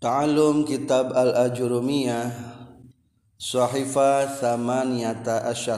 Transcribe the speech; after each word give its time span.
Ta'alum 0.00 0.64
Kitab 0.64 1.12
Al-Ajurumiyah 1.12 2.32
Sahifa 3.36 4.32
Thamaniyata 4.32 5.44
Asyar 5.44 5.76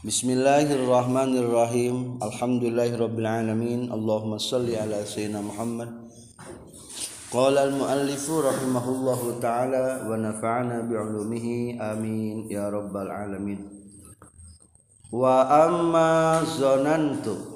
Bismillahirrahmanirrahim 0.00 2.16
Alhamdulillahirrabbilalamin 2.16 3.92
Allahumma 3.92 4.40
salli 4.40 4.72
ala 4.72 5.04
Sayyidina 5.04 5.44
Muhammad 5.44 5.92
Qala 7.28 7.68
al-muallifu 7.68 8.40
rahimahullahu 8.40 9.36
ta'ala 9.36 10.08
Wa 10.08 10.16
nafa'ana 10.16 10.88
bi'ulumihi 10.88 11.76
Amin 11.76 12.48
Ya 12.48 12.72
Rabbal 12.72 13.12
Alamin 13.12 13.68
Wa 15.12 15.44
amma 15.44 16.40
zonantu 16.48 17.49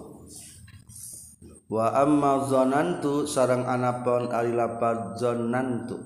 wa 1.69 1.96
amma 1.96 2.45
zonantu 2.45 3.25
sarang 3.25 3.64
anapon 3.64 4.29
alilapar 4.29 5.17
zonantu. 5.17 5.96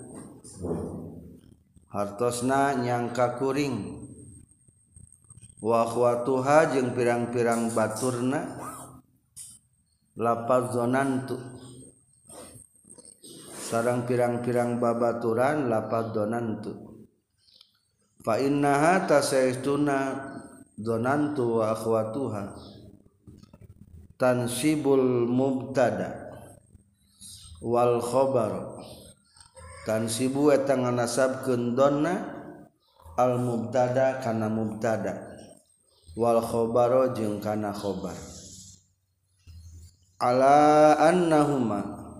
Hartosna 1.88 2.76
nyangka 2.78 3.40
kuring. 3.40 4.06
Wa 5.58 5.88
akhwatuha 5.88 6.70
jeung 6.70 6.94
pirang-pirang 6.94 7.74
baturna 7.74 8.46
lapad 10.14 10.70
zonantu. 10.70 11.34
Sarang 13.68 14.06
pirang-pirang 14.06 14.78
babaturan 14.78 15.66
lapad 15.66 16.14
zonantu. 16.14 16.72
Fa 18.22 18.38
innaha 18.38 19.08
tasaistuna 19.08 19.98
zonantu 20.78 21.58
wa 21.58 21.74
akhwatuha. 21.74 22.77
Tansibul 24.18 25.30
mubtada. 25.30 26.28
Wal 27.62 28.02
khobar 28.02 28.82
tansibu 29.86 30.50
eta 30.52 30.74
nganasabkeun 30.74 31.72
donna 31.72 32.14
al 33.16 33.38
mubtada 33.38 34.20
kana 34.20 34.50
mubtada. 34.50 35.38
Wal 36.18 36.42
khobaro 36.42 37.14
jeung 37.14 37.38
kana 37.38 37.70
khobar 37.70 38.38
ala 40.18 40.98
annahuma 40.98 42.10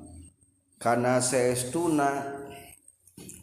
kana 0.79 1.19
saestuna 1.19 2.39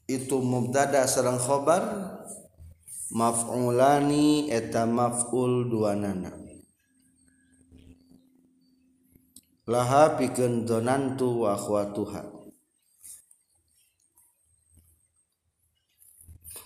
itu 0.08 0.40
mubtada 0.40 1.04
sareng 1.04 1.36
khobar 1.36 1.84
maf'ulani 3.12 4.48
eta 4.48 4.88
maf'ul 4.88 5.68
duanana 5.68 6.45
laha 9.68 10.18
pikeun 10.18 10.66
donantu 10.70 11.42
wa 11.42 11.58
akhwatuha 11.58 12.22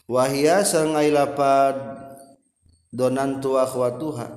wahia 0.10 0.62
sareng 0.68 1.00
ai 1.00 1.10
lapad 1.10 1.76
donantu 2.92 3.56
wa 3.56 3.64
akhwatuha 3.64 4.28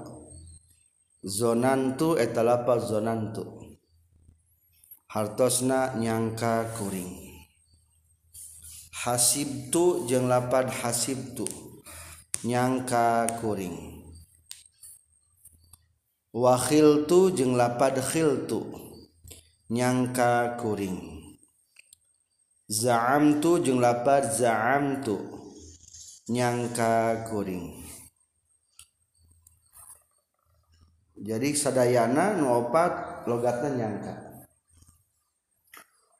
zonantu 1.22 2.18
eta 2.18 2.42
lapad 2.42 2.80
zonantu 2.86 3.62
hartosna 5.12 5.92
nyangka 6.00 6.72
kuring. 6.80 7.12
Hasibtu 9.04 10.08
jeung 10.08 10.24
lapad 10.24 10.72
hasibtu. 10.72 11.44
Nyangka 12.48 13.28
kuring. 13.44 13.91
wakhiltu 16.32 17.28
jeung 17.36 17.54
lapad 17.54 18.00
khiltu. 18.00 18.64
Nyangka 19.68 20.56
kuring. 20.60 21.00
Zaamtu 22.68 23.60
jeung 23.60 23.80
lapad 23.80 24.32
zaamtu. 24.32 25.16
Nyangka 26.28 27.28
kuring. 27.28 27.84
Jadi 31.22 31.54
sadayana 31.54 32.34
nu 32.34 32.50
opat 32.50 33.24
logatna 33.30 33.70
nyangka. 33.70 34.14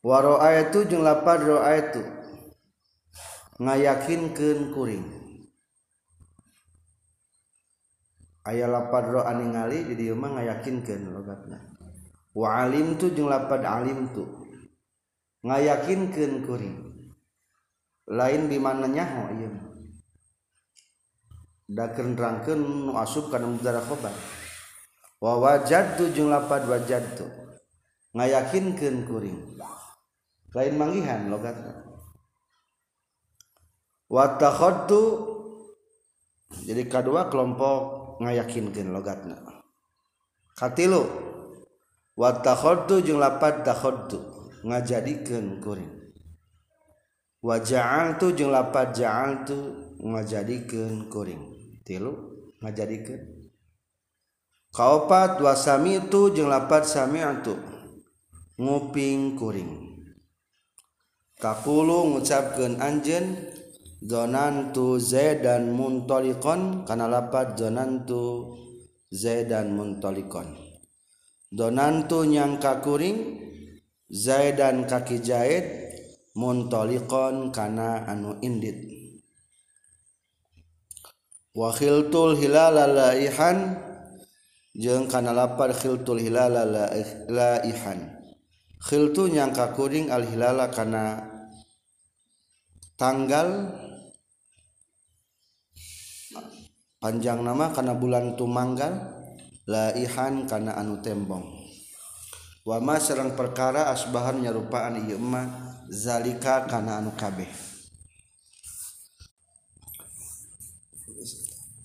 Wa 0.05 0.23
ra'aitu 0.23 0.87
jeung 0.87 1.03
lapad 1.03 1.43
ra'aitu 1.43 2.03
ngayakinkeun 3.59 4.71
kuring. 4.75 5.22
aya 8.43 8.67
lapad 8.67 9.07
roh 9.07 9.23
ningali 9.23 9.87
jadi 9.87 10.19
mah 10.19 10.35
ngayakinkeun 10.35 11.15
logatna. 11.15 11.63
Wa 12.35 12.65
alim 12.67 12.99
tu 12.99 13.13
jeung 13.15 13.31
lapad 13.31 13.63
alim 13.63 14.11
tu 14.11 14.27
ngayakinkeun 15.47 16.43
kuring. 16.43 16.79
Lain 18.11 18.51
di 18.51 18.59
mana 18.59 18.91
nyaho 18.91 19.31
ieu 19.39 19.47
mah. 19.47 19.71
Da 21.71 21.95
keur 21.95 22.11
nerangkeun 22.11 22.59
nu 22.59 22.93
asup 22.99 23.31
kana 23.31 23.47
mudhara 23.47 23.81
khabar 23.81 24.13
wa 25.23 25.33
wajadtu 25.39 26.11
jeung 26.11 26.29
lapad 26.29 26.67
wajadtu. 26.67 27.31
Ngayakinkeun 28.13 29.07
kuring. 29.07 29.39
Lain 30.53 30.75
manggihan 30.77 31.31
logatna. 31.31 31.79
Wa 34.11 34.37
takhadtu 34.37 35.31
jadi 36.67 36.85
kedua 36.91 37.31
kelompok. 37.31 38.02
ngayakinkan 38.23 38.95
logatna. 38.95 39.37
Katilu 40.55 41.03
wa 42.15 42.31
takhaddu 42.39 43.03
jeung 43.03 43.19
lapat 43.19 43.67
takhaddu 43.67 44.23
ngajadikeun 44.63 45.59
kuring. 45.59 45.91
Wa 47.43 47.59
ja'altu 47.59 48.31
jeung 48.39 48.55
lapat 48.55 48.95
ja'altu 48.95 49.59
ngajadikeun 49.99 51.11
kuring. 51.11 51.43
Tilu 51.83 52.15
ngajadikeun. 52.63 53.51
Kaopat 54.71 55.43
wa 55.43 55.53
sami'tu 55.59 56.31
jeung 56.31 56.47
lapat 56.47 56.87
sami'tu 56.87 57.59
nguping 58.57 59.35
kuring. 59.35 59.99
Takulu 61.43 62.15
ngucapkeun 62.15 62.79
anjeun. 62.79 63.59
zonantu 64.03 64.99
zaidan 64.99 65.71
muntolikon 65.79 66.83
kana 66.83 67.07
lapat 67.07 67.55
zonantu 67.55 68.51
zaidan 69.15 69.71
muntolikon 69.79 70.59
zonantu 71.55 72.27
nyangka 72.27 72.83
kuring 72.83 73.19
zaidan 74.11 74.85
kaki 74.91 75.23
jahit 75.23 75.67
muntolikon 76.37 77.53
kana 77.53 78.09
anu 78.09 78.37
indit. 78.41 78.77
Wakhiltul 81.53 82.41
hilala 82.41 82.89
laihan 82.89 83.77
jeung 84.73 85.05
kana 85.05 85.37
lapat 85.37 85.77
khiltul 85.77 86.17
hilala 86.17 86.65
laihan. 87.29 88.25
Khiltu 88.81 89.29
nyangka 89.29 89.77
kuring 89.77 90.09
al 90.09 90.25
hilala 90.25 90.73
kana 90.73 91.29
tanggal 92.97 93.69
panjang 97.03 97.43
nama 97.43 97.75
karena 97.75 97.99
bulan 97.99 98.39
tumanggal 98.39 98.95
laihan 99.67 100.47
karena 100.47 100.79
anu 100.79 101.03
tembong. 101.03 101.43
Wama 102.63 103.03
serang 103.03 103.35
perkara 103.35 103.91
asbahan 103.91 104.39
nyarupaan 104.39 105.03
ieu 105.11 105.19
zalika 105.91 106.71
kana 106.71 107.03
anu 107.03 107.11
kabeh. 107.19 107.51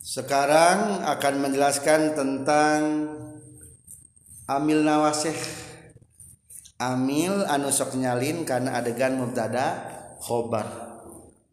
Sekarang 0.05 1.01
akan 1.01 1.33
menjelaskan 1.41 2.13
tentang 2.13 2.79
amil 4.45 4.85
nawasih. 4.85 5.33
Amil 6.77 7.41
anu 7.49 7.73
sok 7.73 7.97
nyalin 7.97 8.45
karena 8.45 8.77
adegan 8.77 9.17
mubtada 9.17 9.81
khobar. 10.21 10.69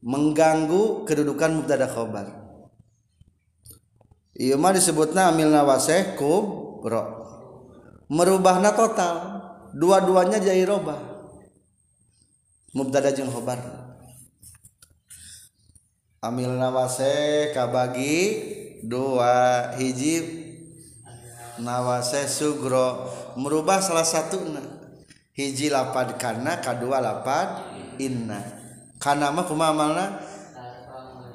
Mengganggu 0.04 1.08
kedudukan 1.08 1.64
mubtada 1.64 1.88
khobar 1.88 2.43
Ieu 4.34 4.58
mah 4.58 4.74
disebutna 4.74 5.30
amilna 5.30 5.62
waseh 5.62 6.18
kubro. 6.18 7.22
Merubahna 8.10 8.74
total, 8.74 9.14
dua-duanya 9.72 10.42
jadi 10.42 10.66
robah. 10.66 10.98
Mubtada 12.74 13.14
jeung 13.14 13.30
khobar. 13.30 13.62
Amilna 16.18 16.74
waseh 16.74 17.54
kabagi 17.54 18.16
dua 18.84 19.72
hiji 19.78 20.44
nawase 21.60 22.26
sugro 22.28 23.08
merubah 23.38 23.80
salah 23.80 24.04
satu 24.04 24.40
hiji 25.32 25.70
lapad 25.70 26.18
karena 26.18 26.58
kedua 26.58 26.98
lapad 26.98 27.64
inna 27.96 28.42
karena 28.98 29.30
mah 29.30 29.44
kumamalna 29.46 30.20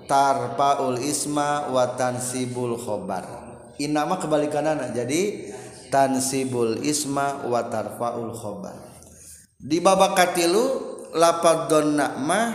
tarpaul 0.10 0.98
isma 0.98 1.70
wa 1.70 1.94
tansibul 1.94 2.74
khobar. 2.82 3.30
Inama 3.78 4.18
kebalikanana 4.18 4.90
jadi 4.90 5.54
tansibul 5.94 6.82
isma 6.82 7.46
wa 7.46 7.70
tarfaul 7.70 8.34
khobar. 8.34 8.74
Di 9.62 9.78
babak 9.78 10.18
katilu 10.18 10.66
lapat 11.14 11.70
donnamah 11.70 12.48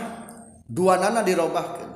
dua 0.67 0.99
nana 0.99 1.23
dirubahkan 1.23 1.95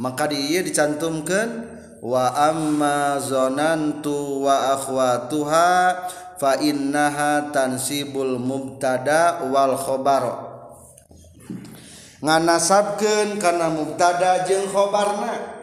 maka 0.00 0.26
dia 0.26 0.64
dicantumkan 0.66 1.68
wa 2.02 2.34
amma 2.34 3.22
zonantu 3.22 4.42
wa 4.42 4.74
akhwatuha 4.74 5.70
fa 6.40 6.58
innaha 6.58 7.54
tansibul 7.54 8.40
mubtada 8.42 9.46
wal 9.46 9.78
khabar 9.78 10.51
nganasabkeun 12.22 13.42
kana 13.42 13.68
mubtada 13.74 14.46
jeung 14.46 14.70
khobarna. 14.70 15.58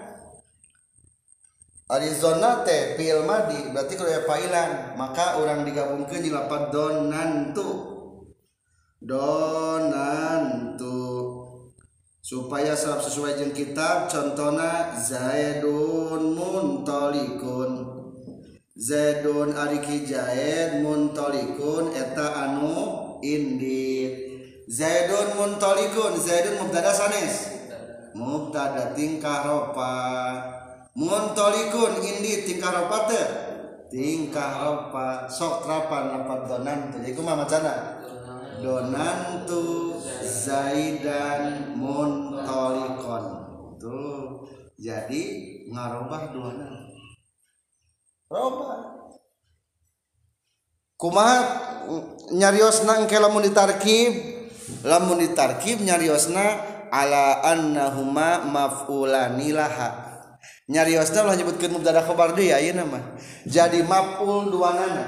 Arizona 1.89 2.61
teh 2.61 2.93
fiil 2.99 3.25
madi 3.25 3.73
berarti 3.73 3.97
kalau 3.97 4.13
ya 4.13 4.21
failan 4.21 4.93
maka 4.93 5.41
orang 5.41 5.65
digabungkan 5.65 6.21
di 6.21 6.29
lapan 6.29 6.69
donantu. 6.69 7.97
Donantu. 9.01 10.21
Supaya 12.21 12.77
sebab 12.77 13.01
sesuai 13.01 13.41
jeung 13.41 13.57
kitab 13.57 14.05
contohnya 14.05 14.93
zaidun 15.01 16.37
muntolikun. 16.37 17.89
Zaidun 18.77 19.57
ari 19.57 19.81
ki 19.81 20.05
zaid 20.05 20.85
muntolikun 20.85 21.89
eta 21.97 22.45
anu 22.45 23.17
indi 23.25 24.28
Zaidun 24.69 25.33
muntolikun 25.33 26.13
Zaidun 26.21 26.61
mubtada 26.61 26.93
sanes? 26.93 27.57
Mubtada 28.13 28.93
tingkah 28.93 29.41
ropa. 29.41 29.97
Muntolikun 30.93 31.97
indi 32.05 32.45
tingkah 32.45 32.77
ropa 32.77 33.09
tingkah 33.89 34.51
ropa. 34.61 35.25
Sok 35.25 35.65
trapan 35.65 36.13
lapat 36.13 36.45
donantu. 36.45 37.01
Jadi 37.01 37.17
kumaha 37.17 37.41
macana? 37.41 37.73
Donantu 38.61 39.97
Zaidan 40.21 41.73
muntolikon 41.73 43.25
tuh 43.81 44.45
jadi 44.77 45.23
ngarobah 45.73 46.29
dua 46.29 46.49
nama 46.53 46.79
robah. 48.29 48.79
Kumaha 50.93 51.37
nyariosna 52.37 53.01
engke 53.01 53.17
lamun 53.17 53.47
ditarkib 53.47 54.38
lamun 54.83 55.19
ditarkib 55.23 55.81
nyariosna 55.83 56.45
ala 56.89 57.45
annahuma 57.45 58.45
maf'ulani 58.49 59.53
laha 59.53 60.09
nyariosna 60.69 61.25
ulah 61.25 61.35
nyebutkeun 61.35 61.73
mubtada 61.73 62.05
khabar 62.05 62.37
deui 62.37 62.53
ayeuna 62.53 62.85
mah. 62.85 63.03
Jadi 63.49 63.81
maf'ul 63.83 64.53
dua 64.53 64.77
nana 64.77 65.05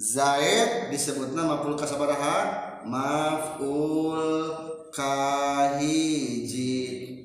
Zaid 0.00 0.88
disebutna 0.88 1.44
maf'ul 1.44 1.76
kasabaraha 1.76 2.88
maf'ul 2.88 4.48
kahiji. 4.94 6.72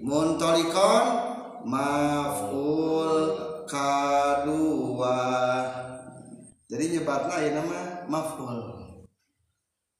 Muntolikon 0.04 1.06
maf'ul 1.64 3.16
kadua. 3.64 5.24
Jadi 6.68 7.00
nyebatna 7.00 7.40
ya 7.40 7.56
nama 7.56 8.04
maf'ul 8.12 8.75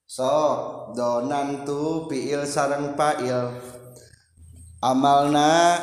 so 0.06 0.94
donantu 0.94 2.10
piil 2.10 2.46
sarang 2.46 2.94
pail. 2.94 3.52
Amalna 4.86 5.82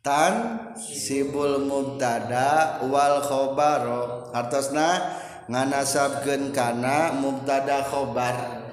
tan 0.00 0.34
sibul 0.80 1.60
mubtada 1.68 2.80
wal 2.88 3.20
khobaro. 3.20 4.32
Hartosna 4.32 5.20
nganasabkeun 5.44 6.56
kana 6.56 7.12
mubtada 7.12 7.84
khobar. 7.84 8.64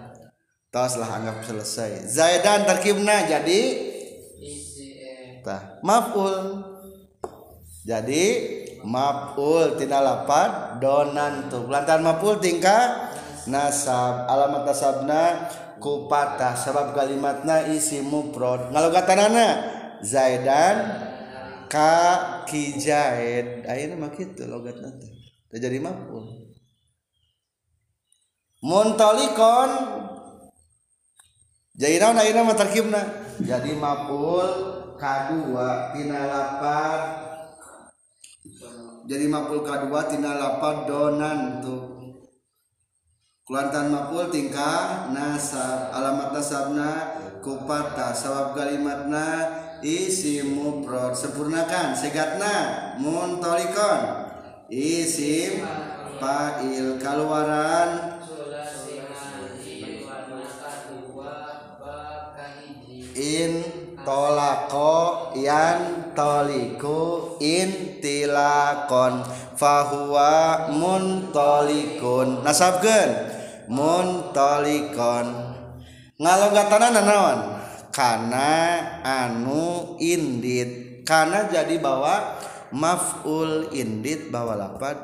Toslah 0.72 1.20
anggap 1.20 1.44
selesai. 1.44 2.08
Zaidan 2.08 2.68
terkibna 2.68 3.28
jadi? 3.28 3.92
Tah 5.44 5.80
maful. 5.84 6.64
Jadi 7.88 8.24
maful 8.84 9.80
tina 9.80 10.04
lapan 10.04 10.76
donantu 10.80 11.72
lantaran 11.72 12.04
maful 12.04 12.36
tingkah? 12.36 13.07
Nasab 13.48 14.28
alamat 14.28 14.68
nasabna 14.68 15.50
kupatah 15.82 16.54
sabab 16.54 16.94
kalimatna 16.94 17.68
isi 17.72 18.04
mufrad. 18.04 18.70
Ngalogatanana 18.72 19.48
zaidan 20.04 20.76
ka 21.72 21.96
kijaid 22.46 23.66
ayeuna 23.68 24.08
mah 24.08 24.12
kitu 24.14 24.46
logatna 24.46 24.92
teh. 24.96 25.12
Jadi 25.58 25.80
maf'ul 25.82 26.54
muntalikon 28.62 29.72
jadi 31.78 32.02
naon 32.02 32.20
ayeuna 32.20 32.42
mah 32.46 32.58
tarkibna. 32.58 33.02
Jadi 33.38 33.78
maf'ul 33.78 34.50
kadua 34.98 35.94
tina 35.94 36.26
lapan 36.26 37.00
jadi 39.08 39.26
maf'ul 39.32 39.64
kadua 39.64 40.10
tina 40.10 40.36
lapan 40.36 40.76
donan 40.84 41.40
tuh 41.64 41.97
kulantan 43.48 43.96
maf'ul 43.96 44.28
tingkah 44.28 45.08
nasab 45.16 45.96
alamat 45.96 46.36
nasabna 46.36 47.16
kupata 47.40 48.12
sabab 48.12 48.60
kalimatna 48.60 49.48
isim 49.80 50.52
mufrad 50.52 51.16
sempurnakan 51.16 51.96
segatna 51.96 52.56
muntalikon 53.00 54.28
isim 54.68 55.64
fa'il 56.20 57.00
kaluaran. 57.00 58.20
In 63.18 63.66
tolako 64.06 65.34
yan 65.40 66.14
toliku 66.14 67.34
in 67.42 67.98
tilakon. 67.98 69.26
Fahuwa 69.58 70.70
muntolikun. 70.70 72.46
Nasabkeun 72.46 73.37
muntolikon 73.70 75.28
ngalonggatana 76.18 76.88
nanaon? 76.92 77.40
Kana 77.94 78.78
anu 79.02 79.96
indit. 80.02 81.04
Kana 81.08 81.48
jadi 81.48 81.80
bawa 81.80 82.36
maf'ul 82.76 83.72
indit 83.72 84.28
bawa 84.28 84.60
lapad. 84.60 85.00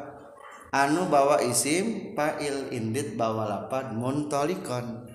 Anu 0.74 1.08
bawa 1.08 1.40
isim 1.46 2.18
fa'il 2.18 2.74
indit 2.76 3.16
bawa 3.16 3.48
lapad. 3.48 3.96
Muntolikon 3.96 5.14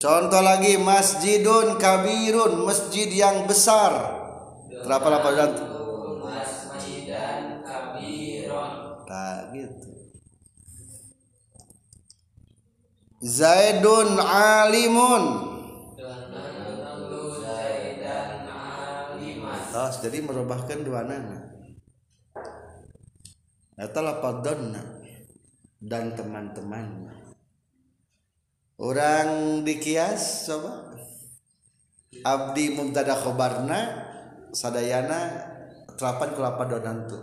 Contoh 0.00 0.40
lagi 0.40 0.80
masjidun 0.80 1.76
kabirun 1.76 2.64
masjid 2.64 3.04
yang 3.12 3.44
besar. 3.44 3.92
Berapa 4.80 5.12
lapan 5.12 5.52
Zaidun 13.20 14.16
alimun. 14.16 15.24
Tos, 19.70 20.02
jadi 20.02 20.24
merubahkan 20.24 20.80
dua 20.80 21.04
nana. 21.04 21.52
Atau 23.76 24.00
lapadonna 24.00 25.04
dan 25.84 26.16
teman-temannya. 26.16 27.36
Orang 28.80 29.62
dikias 29.68 30.48
coba. 30.48 30.96
Abdi 32.24 32.72
mubtada 32.72 33.14
khobarna 33.20 33.80
sadayana 34.56 35.44
terapan 35.94 36.30
kelapa 36.32 36.64
donantu. 36.64 37.20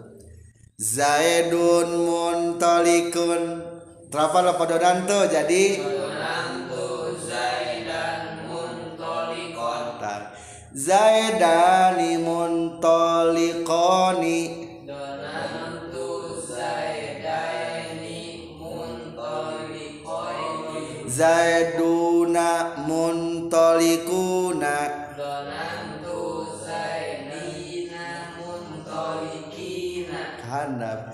Zaidun 0.78 1.90
muntalikun 2.06 3.67
terapan 4.12 4.44
lapa 4.48 4.64
donantu 4.64 5.28
jadi 5.28 5.84
Donantu 5.84 7.12
zaidan 7.28 8.48
muntolikon. 8.48 10.00
Tar. 10.00 10.32
Zaidani 10.72 12.16
muntalikoni 12.24 14.40
Donantu 14.88 16.40
zaidaini 16.48 18.56
muntolikoini. 18.56 21.04
Zaiduna 21.10 22.48
muntalikuna 22.88 24.76
Donantu 25.20 26.48
zaidina 26.64 28.08
muntolikina. 28.40 30.20
handap 30.48 31.07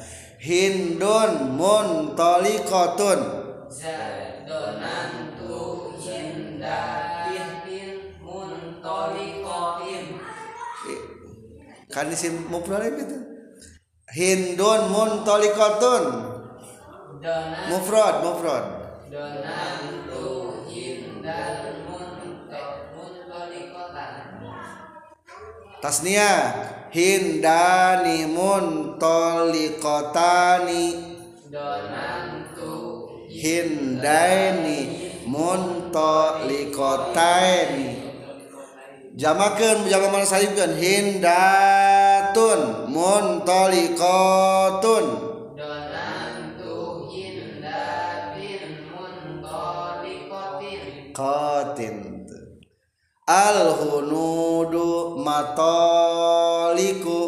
Hindun 0.43 1.55
muntalikotun 1.55 3.19
Donantu 4.43 5.95
hindatin 6.03 7.47
muntolikoin. 8.19 10.19
kan 11.87 12.11
isim 12.11 12.43
mufrad 12.51 12.91
gitu 12.91 13.23
Hindun 14.11 14.91
muntalikotun 14.91 16.03
Donan 17.23 17.63
mufrad 17.71 18.19
mufrad. 18.19 18.65
Donantu 19.07 20.27
hindan 20.67 21.87
muntolikatan 21.87 24.43
tasnia 25.79 26.51
hindani 26.95 28.17
muntolikotani 28.35 30.85
donantu. 31.53 32.73
Hindaini 33.43 34.79
muntolikotani 35.27 37.87
jamakeun 39.17 39.89
jamak 39.91 40.11
mana 40.13 40.25
salibkeun 40.25 40.73
hindatun 40.79 42.59
muntolikotun 42.93 45.05
donantu 45.59 46.75
hindatin 47.13 48.63
muntolikotin 48.93 50.81
kotin 51.17 52.12
al 53.27 53.71
hunudu 53.79 55.15
matoliku. 55.23 57.19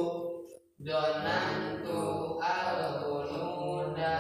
Donantu 0.76 2.38
al-hunuda 2.44 4.16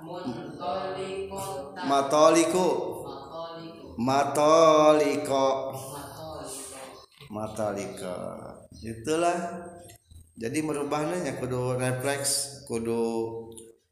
muntolikota 0.00 1.84
matoliku. 1.84 2.66
Matoliku. 2.98 3.98
Matoliko. 3.98 5.46
Matoliko. 7.28 8.16
Itulah. 8.80 9.38
Jadi 10.38 10.62
merubahnya 10.62 11.34
kudu 11.42 11.74
refleks 11.74 12.62
kudu 12.70 13.02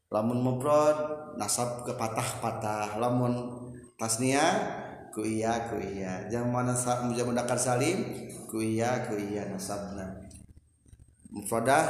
lamun 0.07 0.39
mufrad 0.39 0.95
nasab 1.35 1.83
ke 1.83 1.91
patah-patah 1.91 2.95
lamun 2.95 3.67
tasnia 3.99 4.86
ku 5.17 5.25
iya 5.25 5.65
ku 5.65 5.81
iya 5.81 6.29
jam 6.29 6.53
mana 6.53 6.77
mudakar 7.25 7.57
salim? 7.57 8.05
Ku 8.45 8.61
iya 8.61 9.01
ku 9.09 9.17
iya 9.17 9.49
nasabna. 9.49 10.13
Mufradah 11.33 11.85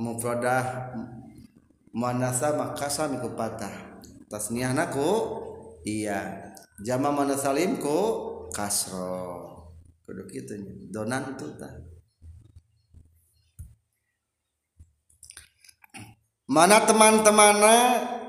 mufradah 0.00 0.96
manasa 1.92 2.56
maka 2.56 2.88
sami 2.88 3.20
ku 3.20 3.36
patah. 3.36 4.00
Tasniahna 4.32 4.88
ku? 4.88 5.10
Iya. 5.84 6.48
Jama 6.80 7.12
mana 7.12 7.36
salim 7.36 7.76
ku? 7.76 8.00
Kasro. 8.56 9.52
Kudu 10.08 10.24
kitu 10.32 10.56
donan 10.88 11.36
tu 11.36 11.52
tah 11.60 11.92
mana 16.52 16.84
teman-temanna 16.84 17.76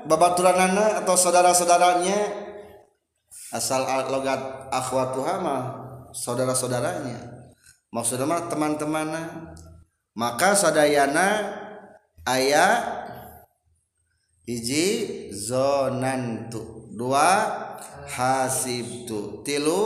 babaturanana 0.08 1.04
atau 1.04 1.12
saudara-saudaranya 1.12 2.43
asal 3.54 3.86
al- 3.86 4.10
logat 4.10 4.66
akhwatuha 4.74 5.38
mah 5.38 5.62
saudara-saudaranya. 6.10 7.46
Maksudnya 7.94 8.26
mah 8.26 8.50
teman-temanna 8.50 9.54
maka 10.18 10.58
sadayana 10.58 11.54
aya 12.26 12.66
hiji 14.46 15.30
zonantu. 15.30 16.90
Dua 16.94 17.30
hasibtu. 18.06 19.42
Tilu 19.42 19.82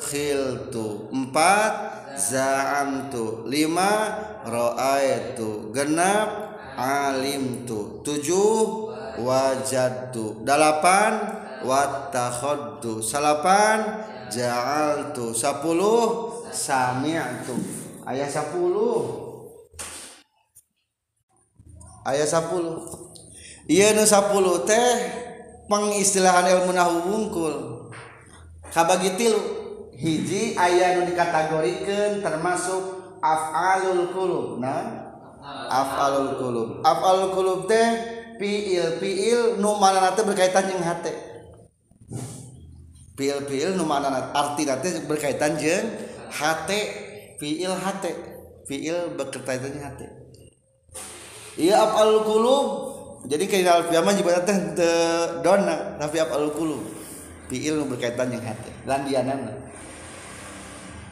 khiltu. 0.00 1.12
Empat 1.12 1.72
za'amtu. 2.16 3.44
Lima 3.44 4.16
ro'aitu. 4.48 5.72
Genap 5.76 6.28
alimtu. 6.80 8.00
Tujuh 8.00 8.88
wajadtu. 9.20 10.40
Delapan 10.44 11.44
wattakhadtu 11.64 13.00
salapan? 13.00 14.04
Ja'altu. 14.28 15.30
Sapuluh? 15.32 16.42
Sami'tu. 16.50 17.56
Ayat 18.06 18.30
sapuluh. 18.30 19.26
Ayat 22.06 22.30
10 22.30 23.66
iya 23.66 23.90
nu 23.98 24.06
sapuluh 24.06 24.62
teh 24.62 24.94
pengistilahan 25.66 26.46
ilmu 26.54 26.70
nahu 26.70 26.96
wungkul. 27.10 27.54
Kabagi 28.70 29.18
tilu. 29.18 29.42
Hiji 29.96 30.54
aya 30.54 31.00
nu 31.00 31.10
dikategorikeun 31.10 32.22
termasuk 32.22 32.82
af'alul 33.18 34.14
qulub. 34.14 34.62
Nah 34.62 35.10
af'alul 35.66 36.38
qulub. 36.38 36.68
Af'alul 36.86 37.34
qulub 37.34 37.60
teh 37.66 37.88
piil 38.38 39.02
piil 39.02 39.58
nu 39.58 39.74
manana 39.82 40.14
teh 40.14 40.22
berkaitan 40.22 40.70
jeung 40.70 40.86
hate. 40.86 41.10
Fiil 43.16 43.40
fiil 43.48 43.70
nu 43.74 43.84
artina 43.88 44.76
teh 44.78 45.02
berkaitan 45.08 45.56
jeung 45.56 45.88
hate. 46.30 46.80
Fiil 47.40 47.72
hate. 47.72 48.12
Fiil 48.68 49.16
berkaitan 49.16 49.72
jeung 49.72 49.84
hate. 49.84 50.06
Iya 51.56 51.80
af'alul 51.88 52.22
qulub. 52.28 52.66
Jadi 53.26 53.44
kayak 53.50 53.88
alfiah 53.88 54.04
nyebutna 54.04 54.44
teh 54.44 54.56
teu 54.76 55.42
dona 55.42 55.96
tapi 55.96 56.20
af'alul 56.20 56.52
qulub. 56.52 56.82
Fiil 57.48 57.80
berkaitan 57.88 58.30
jeung 58.30 58.44
hate. 58.44 58.70
Landianana 58.84 59.64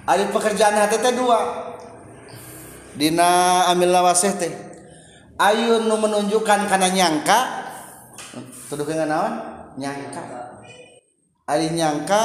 ada 0.05 0.21
pekerjaan 0.29 0.77
hati 0.77 1.01
teh 1.01 1.17
dua. 1.17 1.41
Dina 2.95 3.65
amil 3.73 3.89
lawaseh 3.89 4.37
teh. 4.37 4.53
Ayu 5.41 5.83
nu 5.89 5.97
menunjukkan 5.97 6.69
karena 6.69 6.89
nyangka. 6.93 7.41
Tuduh 8.69 8.87
naon? 8.87 9.35
Nyangka 9.81 10.44
ari 11.45 11.69
nyangka 11.73 12.23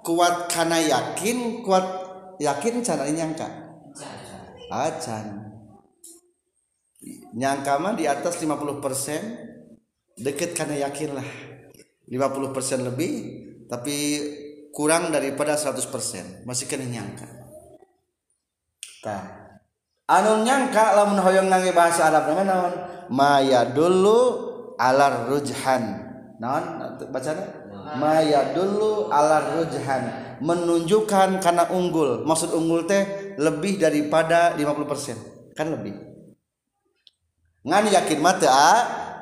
kuat 0.00 0.48
karena 0.48 0.80
yakin 0.80 1.60
kuat 1.64 1.86
yakin 2.40 2.80
can 2.80 3.00
ari 3.00 3.12
nyangka? 3.12 3.48
Acan 4.72 5.46
nyangka 7.36 7.78
mah 7.78 7.94
di 7.94 8.08
atas 8.08 8.40
50% 8.40 10.18
deket 10.18 10.56
karena 10.56 10.88
yakin 10.88 11.14
lah. 11.14 11.28
50% 12.06 12.86
lebih 12.86 13.12
tapi 13.66 13.96
kurang 14.70 15.10
daripada 15.10 15.58
100% 15.58 16.46
masih 16.46 16.66
kena 16.70 16.86
nyangka. 16.86 17.26
Tah 19.02 19.24
anu 20.06 20.46
nyangka 20.46 20.94
lamun 20.94 21.18
hoyong 21.18 21.50
nangge 21.50 21.74
bahasa 21.74 22.08
Arab 22.08 22.30
nama 22.30 22.42
naon? 22.46 22.74
Maya 23.10 23.66
dulu 23.70 24.18
alar 24.78 25.26
rujhan. 25.30 26.04
Naon? 26.38 26.64
Bacana 27.10 27.65
maya 27.94 28.50
dulu 28.50 29.06
alar 29.14 29.54
rujhan. 29.54 30.02
Menunjukkan 30.42 31.38
karena 31.38 31.64
unggul. 31.70 32.26
Maksud 32.26 32.52
unggul 32.52 32.84
teh 32.84 33.34
lebih 33.38 33.78
daripada 33.78 34.58
50% 34.58 35.54
kan 35.56 35.72
lebih. 35.72 35.96
Ngan 37.66 37.84
yakin 37.90 38.18
mah 38.20 38.36
teu 38.36 38.52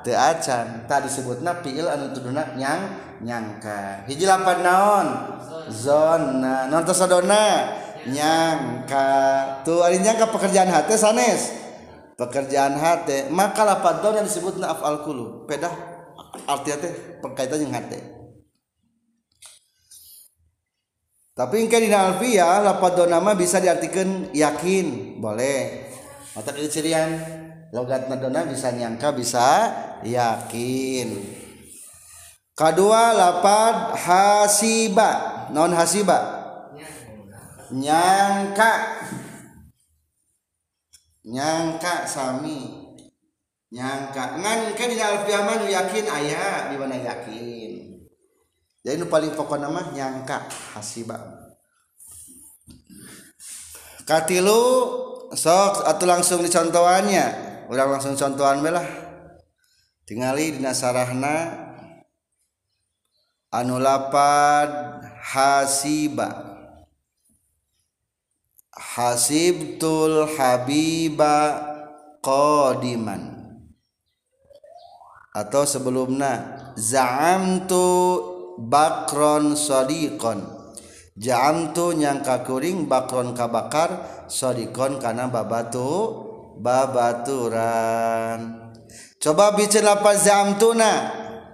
teu 0.05 0.13
acan 0.19 0.85
tadi 0.85 1.09
disebutna 1.09 1.65
fiil 1.65 1.87
anu 1.89 2.13
tuduna 2.13 2.57
nyang 2.59 2.83
nyangka. 3.25 4.05
Hiji 4.11 4.27
lapan 4.27 4.59
naon? 4.61 5.07
Zona 5.71 6.69
non 6.69 6.85
sadona 6.85 7.73
nyangka. 8.05 9.09
Tuh 9.65 9.81
ari 9.87 10.03
nyangka 10.03 10.29
pekerjaan 10.29 10.69
hati 10.69 10.99
sanes. 10.99 11.55
Pekerjaan 12.19 12.77
hati 12.77 13.33
maka 13.33 13.65
lapan 13.65 14.03
dona 14.03 14.21
disebutna 14.21 14.77
afal 14.77 15.07
kulu. 15.07 15.49
Pedah 15.49 15.73
artinya 16.45 16.85
teh 16.85 16.93
berkaitan 17.23 17.63
dengan 17.63 17.81
hati 17.81 18.14
tapi 21.35 21.67
engke 21.67 21.83
dina 21.83 22.15
alfiyah 22.15 22.63
lapan 22.63 22.95
dona 22.95 23.19
mah 23.19 23.35
bisa 23.35 23.59
diartikan 23.59 24.31
yakin. 24.31 25.19
Boleh. 25.19 25.91
Mata 26.31 26.55
cirian. 26.55 27.11
Logat 27.75 28.07
dona 28.07 28.47
bisa 28.47 28.71
nyangka 28.71 29.11
bisa 29.11 29.67
yakin. 30.07 31.19
Kedua 32.55 33.11
lapad 33.19 33.99
hasiba. 33.99 35.11
Non 35.51 35.75
hasiba. 35.75 36.19
Nyangka. 37.75 39.03
Nyangka 41.27 42.07
sami. 42.07 42.95
Nyangka. 43.75 44.39
Ngan 44.39 44.79
kan 44.79 44.87
di 44.87 45.03
alfiah 45.03 45.43
mah 45.43 45.67
yakin 45.67 46.07
aya 46.07 46.71
di 46.71 46.79
mana 46.79 46.95
yakin 46.95 47.54
jadi 48.85 49.01
nu 49.01 49.09
paling 49.09 49.33
pokok 49.33 49.57
nama 49.57 49.81
nyangka 49.97 50.45
hasiba. 50.77 51.17
Katilu 54.05 54.61
sok 55.33 55.89
atau 55.89 56.05
langsung 56.05 56.45
dicontohannya. 56.45 57.27
Udah 57.73 57.89
langsung 57.89 58.13
contohan 58.13 58.61
belah. 58.61 58.85
Tingali 60.05 60.61
dina 60.61 60.77
sarahna 60.77 61.65
anu 63.49 63.81
lapad 63.81 65.01
hasiba. 65.33 66.61
Hasibtul 68.69 70.29
habiba 70.37 71.37
qadiman. 72.21 73.33
Atau 75.33 75.65
sebelumna 75.65 76.61
za'amtu 76.77 77.89
bakron 78.59 79.59
sodikon. 79.59 80.43
Jaamtu 81.15 81.95
nyangka 81.95 82.43
kuring 82.43 82.91
bakron 82.91 83.39
kabakar 83.39 84.03
sodikon 84.27 84.99
karena 84.99 85.31
babatu 85.31 86.11
babaturan. 86.59 88.59
Coba 89.23 89.55
bicara 89.57 89.99
apa 89.99 90.13
jaamtuna 90.19 90.93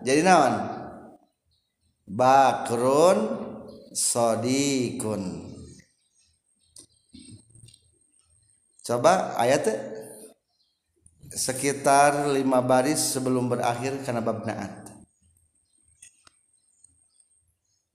jadi 0.03 0.25
naon? 0.25 0.55
Bakron 2.11 3.19
sodikun 3.95 5.47
coba 8.81 9.39
ayat 9.39 9.71
sekitar 11.31 12.27
lima 12.35 12.59
baris 12.59 13.15
sebelum 13.15 13.47
berakhir 13.47 14.03
karena 14.03 14.19
bab 14.19 14.43
naat. 14.43 14.91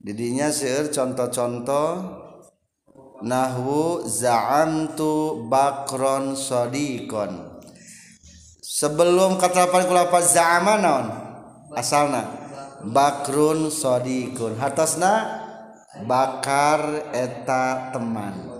Didinya 0.00 0.52
seueur 0.52 0.92
contoh-contoh 0.92 1.88
nahwu 3.24 4.04
za'amtu 4.04 5.44
bakron 5.48 6.36
sodikon. 6.36 7.56
Sebelum 8.60 9.40
katerapan 9.40 9.88
kulapa 9.88 10.20
za'ama 10.20 10.74
naon? 10.76 11.06
Asalna. 11.72 12.44
Bakrun 12.86 13.72
sodikun 13.72 14.60
hatasna 14.60 15.42
bakar 16.04 17.08
eta 17.16 17.88
teman. 17.96 18.52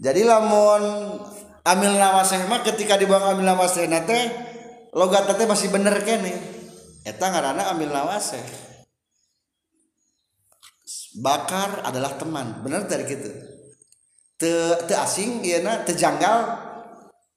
Jadi 0.00 0.24
lamun 0.24 1.20
amil 1.68 1.94
nawaseh 2.00 2.48
mah 2.48 2.64
ketika 2.64 2.96
dibuang 2.96 3.36
amil 3.36 3.44
nawaseh 3.44 3.84
nate 3.84 4.32
logat 4.96 5.28
teh 5.36 5.44
masih 5.44 5.68
bener 5.68 6.00
kene. 6.00 6.32
Eta 7.04 7.28
ngaranna 7.28 7.76
amil 7.76 7.92
nawaseh 7.92 8.69
bakar 11.20 11.84
adalah 11.84 12.16
teman. 12.16 12.64
Benar 12.64 12.88
dari 12.88 13.04
gitu? 13.06 13.30
Te, 14.40 14.52
te 14.88 14.94
asing 14.96 15.44
iya 15.44 15.60
na 15.60 15.84
te 15.84 15.92
janggal 15.92 16.56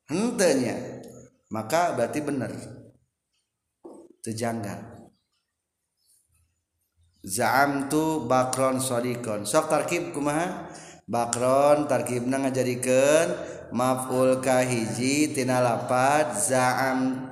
hentenya. 0.07 1.03
Maka 1.51 1.93
berarti 1.93 2.19
benar. 2.23 2.49
Te 4.23 4.31
janggal. 4.31 5.03
Zaam 7.23 7.87
tu 7.87 8.27
bakron 8.27 8.83
sodikon. 8.83 9.47
Sok 9.47 9.71
tarkib 9.71 10.11
kumaha? 10.11 10.71
Bakron 11.03 11.87
tarkibna 11.87 12.39
ngajadikeun 12.39 13.29
maful 13.73 14.39
kahiji 14.39 15.33
tina 15.33 15.59
lapad 15.59 16.37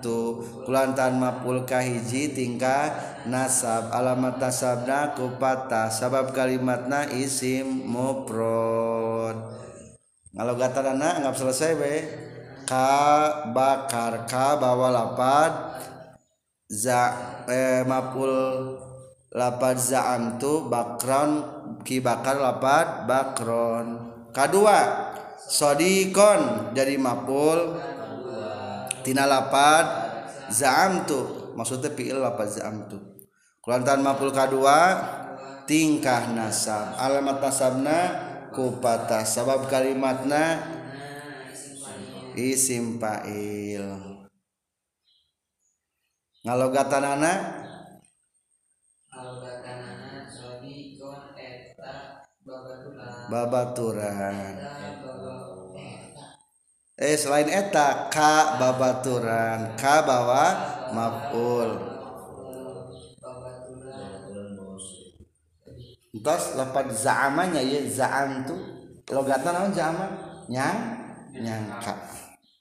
tu. 0.01 0.41
Kulantan 0.65 1.21
maful 1.21 1.63
kahiji 1.63 2.33
tingkah 2.33 2.89
nasab. 3.29 3.93
Alamat 3.93 4.41
nasabna 4.41 5.13
kupata 5.13 5.93
sabab 5.93 6.33
kalimatna 6.33 7.05
isim 7.13 7.85
mufrad 7.85 9.61
kalau 10.31 10.55
gatarana 10.55 11.19
anggap 11.19 11.35
selesai 11.35 11.71
be. 11.75 11.95
Ka 12.63 13.51
bakar 13.51 14.23
ka 14.31 14.55
bawa 14.55 14.87
lapad 14.87 15.51
za 16.71 17.11
eh, 17.51 17.83
maful 17.83 18.31
lapad 19.35 19.75
tu 20.39 20.71
bakron. 20.71 21.31
Ki 21.83 21.99
bakar 21.99 22.39
lapad 22.39 23.03
bakron. 23.11 23.87
Kedua 24.31 25.10
sodikon 25.51 26.71
jadi 26.71 26.95
mapul 26.95 27.75
tina 29.03 29.27
lapad 29.27 29.85
zaamtu. 30.47 31.51
Maksudnya 31.51 31.91
fiil 31.91 32.23
lapad 32.23 32.47
zaamtu. 32.47 32.95
Kulantan 33.59 33.99
mapul 33.99 34.31
kadua 34.31 35.03
tingkah 35.67 36.31
nasab. 36.31 36.95
Alamat 36.95 37.43
nasabna 37.43 37.97
kupata. 38.55 39.27
Sabab 39.27 39.67
kalimatna 39.67 40.63
isim 42.39 42.95
fa'il. 42.95 43.85
Ngalogatanana 46.41 47.31
ngalogatanana 49.13 50.25
sodikon 50.25 51.37
eta 51.37 52.25
babaturan. 52.41 53.29
Babaturan. 53.29 54.55
Eh 57.01 57.17
selain 57.17 57.49
eta 57.49 58.13
ka 58.13 58.61
babaturan. 58.61 59.73
Ka 59.73 60.05
bawa 60.05 60.45
maful. 60.93 61.89
Entos 66.13 66.53
lapan 66.53 66.87
zaamanya 66.93 67.61
ya 67.65 67.81
zaam 67.89 68.45
tu. 68.45 68.53
Logatna 69.09 69.49
naon 69.49 69.73
zaama? 69.73 70.05
Nyang 70.45 70.77
nyangka. 71.33 71.97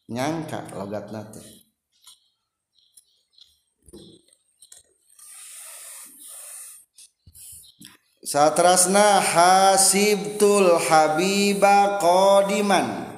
Nyangka 0.09 0.72
logatna 0.74 1.22
teh 1.31 1.61
Satrasna 8.20 9.18
hasibtul 9.18 10.79
habiba 10.79 11.98
qadiman 11.98 13.10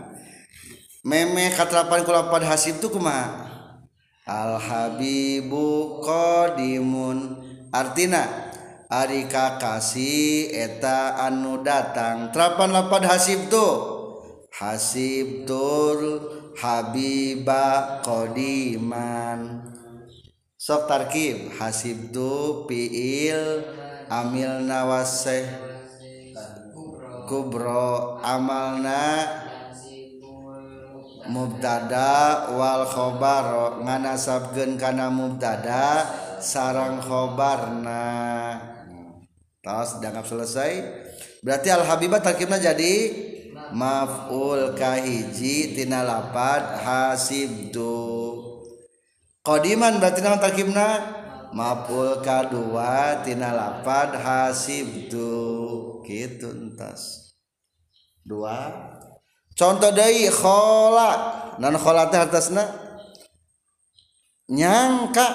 meme 1.02 1.50
katerapan 1.50 2.06
kulapan 2.06 2.46
hasib 2.46 2.78
tuh 2.78 2.94
kuma 2.94 3.50
al 4.22 4.58
habibu 4.58 5.98
qadimun. 6.02 7.42
Artina 7.72 8.52
ari 8.92 9.24
kakasih 9.26 10.52
eta 10.52 11.16
anu 11.24 11.64
datang 11.64 12.28
terapan 12.30 12.68
lapan 12.68 13.02
hasib 13.08 13.48
tuh 13.48 13.74
hasib 14.52 15.48
tur 15.48 15.98
habiba 16.60 17.98
qadiman. 18.04 19.66
Sok 20.54 20.86
tarkib 20.86 21.58
hasib 21.58 22.14
tu 22.14 22.62
piil 22.70 23.66
amil 24.06 24.62
nawaseh 24.68 25.48
kubro 27.26 28.20
amalna 28.20 29.41
mubtada 31.28 32.50
wal 32.54 32.86
khobar. 32.88 33.78
Nganasabkeun 33.82 34.80
kana 34.80 35.10
mubtada 35.12 36.06
sarang 36.42 36.98
khobarna. 36.98 38.58
Tos 39.62 40.02
dianggap 40.02 40.26
selesai. 40.26 40.72
Berarti 41.42 41.68
al 41.70 41.86
habibah 41.86 42.18
tarkibna 42.18 42.58
jadi 42.58 43.14
maf'ul 43.70 44.74
kahiji 44.74 45.74
tina 45.74 46.02
lapad 46.02 46.82
hasibtu. 46.82 47.94
Qadiman 49.42 49.98
berarti 49.98 50.20
nama 50.22 50.38
tarkibna? 50.38 50.88
Maf'ul 51.54 52.22
kadua 52.22 53.22
tina 53.22 53.54
lapad 53.54 54.18
hasibtu. 54.18 55.30
Gitu 56.06 56.50
entas. 56.50 57.34
Dua 58.22 58.91
contoh 59.58 59.92
dari 59.92 60.28
khola. 60.28 61.10
Non 61.60 61.76
khola 61.76 62.08
teh 62.08 62.20
atasna 62.20 62.64
nyangka. 64.52 65.26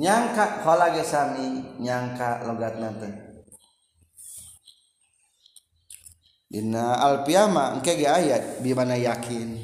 Nyangka 0.00 0.64
khola 0.64 0.94
gesami 0.94 1.76
nyangka 1.82 2.46
logat 2.48 2.80
nanti 2.80 3.30
dina 6.50 6.98
alpiyama 6.98 7.78
engke 7.78 7.94
ge 7.94 8.10
ayat 8.10 8.58
bimana 8.58 8.98
yakin? 8.98 9.54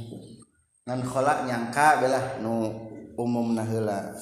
Nan 0.87 1.03
khola 1.03 1.43
nyangka 1.43 1.99
belah 1.99 2.39
nu 2.39 2.71
umum 3.19 3.59
heula. 3.59 4.15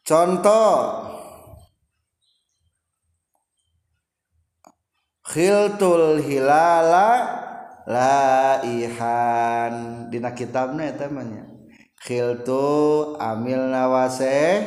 Contoh 0.00 0.72
khiltul 5.34 6.22
hilala 6.22 7.26
laihan. 7.90 9.74
Dina 10.06 10.30
kitabna 10.30 10.86
eta 10.86 11.10
mah 11.10 11.26
khiltu 11.98 13.18
amil 13.18 13.66
nawase 13.74 14.62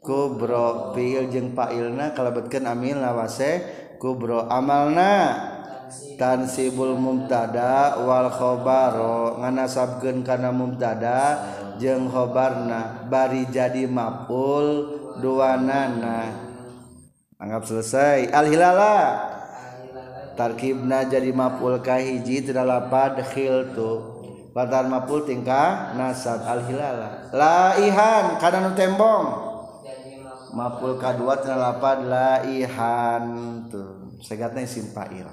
kubro. 0.00 0.96
Fiil 0.96 1.28
jeung 1.28 1.52
failna 1.52 2.16
kalebetkeun 2.16 2.64
amil 2.64 2.96
nawase 3.04 3.60
kubro. 4.00 4.48
Amalna? 4.48 5.44
Tansibul 6.16 6.96
mubtada 6.96 8.00
wal 8.00 8.32
khobaro. 8.32 9.36
Nganasabkeun 9.44 10.24
kana 10.24 10.48
mubtada 10.48 11.36
jeung 11.76 12.08
khobarna. 12.08 13.04
Bari 13.12 13.44
jadi 13.52 13.84
maful 13.84 14.96
duanana. 15.20 16.48
Anggap 17.36 17.68
selesai. 17.68 18.32
Al 18.32 18.48
hilala. 18.48 19.36
Tarkibna 20.38 21.10
jadi 21.10 21.34
maf'ul 21.34 21.82
kahiji 21.82 22.46
tina 22.46 22.62
lapad 22.62 23.18
khiltu 23.34 24.18
Fatar 24.58 24.90
maful 24.90 25.22
tingkah 25.22 25.94
nasab 25.94 26.42
al 26.42 26.66
hilala. 26.66 27.30
Laihan 27.30 28.42
kana 28.42 28.66
nu 28.66 28.74
tembong. 28.74 29.26
Maful. 30.50 30.98
Kadua 30.98 31.38
lapad 31.46 32.02
laihan 32.02 33.22
tuh. 33.70 34.18
Segatna 34.18 34.66
isim 34.66 34.90
fa'il. 34.90 35.30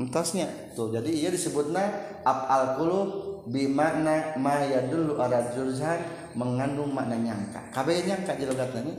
Entasnya 0.00 0.48
tuh 0.72 0.88
jadi 0.88 1.10
iya 1.12 1.28
disebutna 1.28 1.82
af'al 2.24 2.80
qulub 2.80 3.08
bimakna 3.52 4.38
ma 4.40 4.64
yadullu 4.64 5.20
ala 5.20 5.52
jurhan 5.52 6.00
mengandung 6.38 6.88
makna 6.94 7.20
nyangka. 7.20 7.68
Kabeh 7.68 8.06
nyangka 8.08 8.32
logatna 8.48 8.80
nih. 8.88 8.96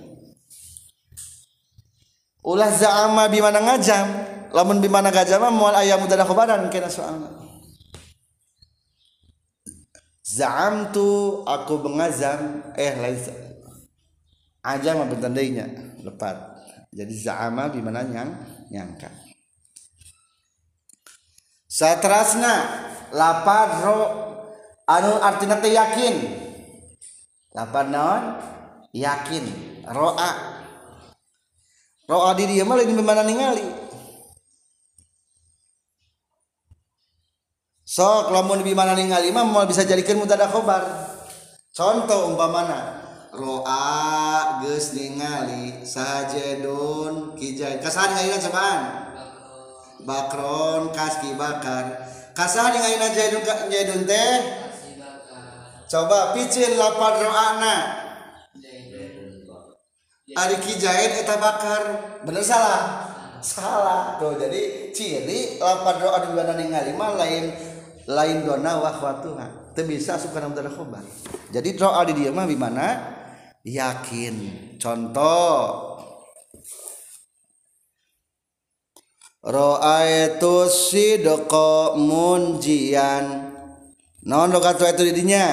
Ulah 2.40 2.72
za'ama 2.72 3.28
bimana 3.28 3.60
ngajam 3.60 4.08
lamun 4.56 4.80
bimana 4.80 5.12
ngajam 5.12 5.44
mah 5.44 5.52
moal 5.52 5.76
aya 5.76 6.00
mudadah 6.00 6.24
khobaran 6.24 6.72
kena 6.72 6.88
soalna. 6.88 7.28
Za'amtu 10.24 11.44
aku 11.44 11.84
mengazam 11.84 12.64
eh 12.80 12.96
lain 12.96 13.20
ajam 14.64 15.04
mah 15.04 15.08
betandainya 15.12 15.66
lepat. 16.06 16.38
Jadi 16.96 17.14
za'ama 17.14 17.70
bimana 17.70 18.08
nyang 18.08 18.32
nyangka. 18.72 19.12
Satrasna 21.70 22.56
lapad 23.14 23.70
ro 23.86 24.00
anu 24.90 25.22
artina 25.22 25.62
teh 25.62 25.76
yakin. 25.76 26.16
Lapad 27.54 27.94
naon? 27.94 28.24
Yakin. 28.94 29.46
Ro'a. 29.86 30.49
Ro'a 32.10 32.34
di 32.34 32.50
dia 32.50 32.66
mah 32.66 32.74
lain 32.74 32.98
bimana 32.98 33.22
ningali. 33.22 33.70
Sok 37.86 38.34
lamun 38.34 38.66
bimana 38.66 38.98
ningali 38.98 39.30
mah 39.30 39.46
moal 39.46 39.70
bisa 39.70 39.86
jadikeun 39.86 40.26
mutada 40.26 40.50
khobar. 40.50 40.90
Contoh 41.70 42.34
umpamana 42.34 42.98
ro'a 43.30 44.58
geus 44.66 44.98
ningali 44.98 45.86
sajedun 45.86 47.38
kijai. 47.38 47.78
Kasahan 47.78 48.18
ngaina 48.18 48.42
cobaan. 48.42 48.82
Bakron 50.02 50.90
kaski 50.90 51.38
bakar. 51.38 52.10
Kasahan 52.34 52.74
ngaina 52.74 53.14
jaidun 53.14 53.46
jaidun 53.70 54.10
teh. 54.10 54.34
Coba 55.86 56.34
picin 56.34 56.74
lapad 56.74 57.22
ro'ana. 57.22 58.09
Ari 60.38 60.58
kijain 60.62 61.26
eta 61.26 61.42
bakar. 61.42 61.82
Bener 62.22 62.46
salah? 62.46 63.08
Salah. 63.42 64.22
Tuh 64.22 64.38
jadi 64.38 64.94
ciri 64.94 65.58
lapad 65.58 65.98
ro'a 66.04 66.20
di 66.22 66.32
mana 66.36 66.54
ningali 66.54 66.94
mah 66.94 67.18
lain 67.18 67.50
lain 68.06 68.38
dona 68.46 68.78
wa 68.78 68.92
khawatuha. 68.94 69.74
Teu 69.74 69.90
bisa 69.90 70.22
suka 70.22 70.38
nama 70.44 70.70
khobar. 70.70 71.02
Jadi 71.50 71.74
ro'a 71.82 72.06
di 72.06 72.14
dieu 72.14 72.36
mah 72.36 72.46
di 72.46 72.58
mana? 72.60 72.88
Yakin. 73.66 74.36
Contoh 74.78 75.90
Ra'aitu 79.40 80.68
sidqa 80.68 81.96
munjian. 81.96 83.56
Naon 84.28 84.52
logat 84.52 84.84
itu 84.84 85.08
di 85.08 85.14
dinya? 85.16 85.48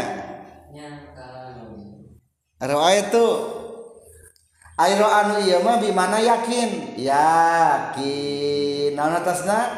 Airo 4.76 5.08
anu 5.08 5.40
iya 5.40 5.64
mah 5.64 5.80
bimana 5.80 6.20
yakin? 6.20 7.00
Yakin. 7.00 8.92
Naon 8.92 9.24
atasna? 9.24 9.72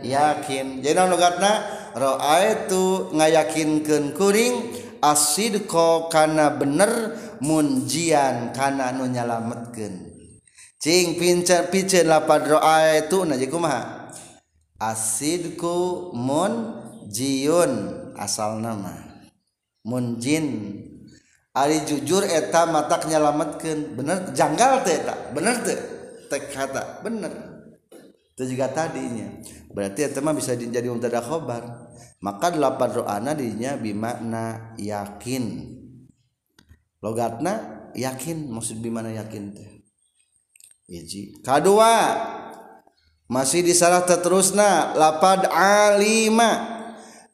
Yakin. 0.00 0.80
Jadi 0.80 0.96
naon 0.96 1.12
logatna 1.12 1.68
raaitu 1.92 3.12
ngayakinkeun 3.12 4.16
kuring 4.16 4.72
asidqa 5.04 6.08
kana 6.08 6.56
bener 6.56 7.12
munjian 7.44 8.56
kana 8.56 8.88
nu 8.96 9.04
nyalametkeun. 9.12 10.16
Cing 10.80 11.20
pincer 11.20 11.68
piceun 11.68 12.08
lapad 12.08 12.48
raaitu 12.48 13.28
na 13.28 13.36
jadi 13.36 13.52
kumaha? 13.52 14.16
Asidku 14.80 16.08
munjiun 16.16 17.72
asal 18.16 18.64
nama 18.64 18.96
munjin 19.84 20.72
Ari 21.58 21.82
jujur 21.82 22.22
eta 22.22 22.70
mata 22.70 23.02
nyalamatkan 23.02 23.98
bener 23.98 24.30
janggal 24.30 24.86
teh 24.86 25.02
tak 25.02 25.34
bener 25.34 25.58
teh. 25.66 25.78
Tek 26.30 26.54
kata 26.54 27.02
bener. 27.02 27.34
Itu 28.38 28.46
juga 28.46 28.70
tadinya. 28.70 29.26
Berarti 29.74 30.06
eta 30.06 30.22
mah 30.22 30.38
bisa 30.38 30.54
jadi 30.54 30.86
mubtada 30.86 31.18
khobar. 31.18 31.90
Maka 32.22 32.54
delapan 32.54 32.90
ro'ana 32.94 33.34
dinya 33.34 33.74
bimakna 33.74 34.74
yakin. 34.78 35.74
Logatna 37.02 37.90
yakin. 37.98 38.46
Maksud 38.54 38.78
bimana 38.78 39.10
yakin 39.10 39.50
teh. 39.50 39.82
Hiji 40.86 41.42
kedua 41.42 42.16
masih 43.26 43.66
disalah 43.66 44.06
terusna 44.06 44.94
lapad 44.94 45.50
alima. 45.50 46.78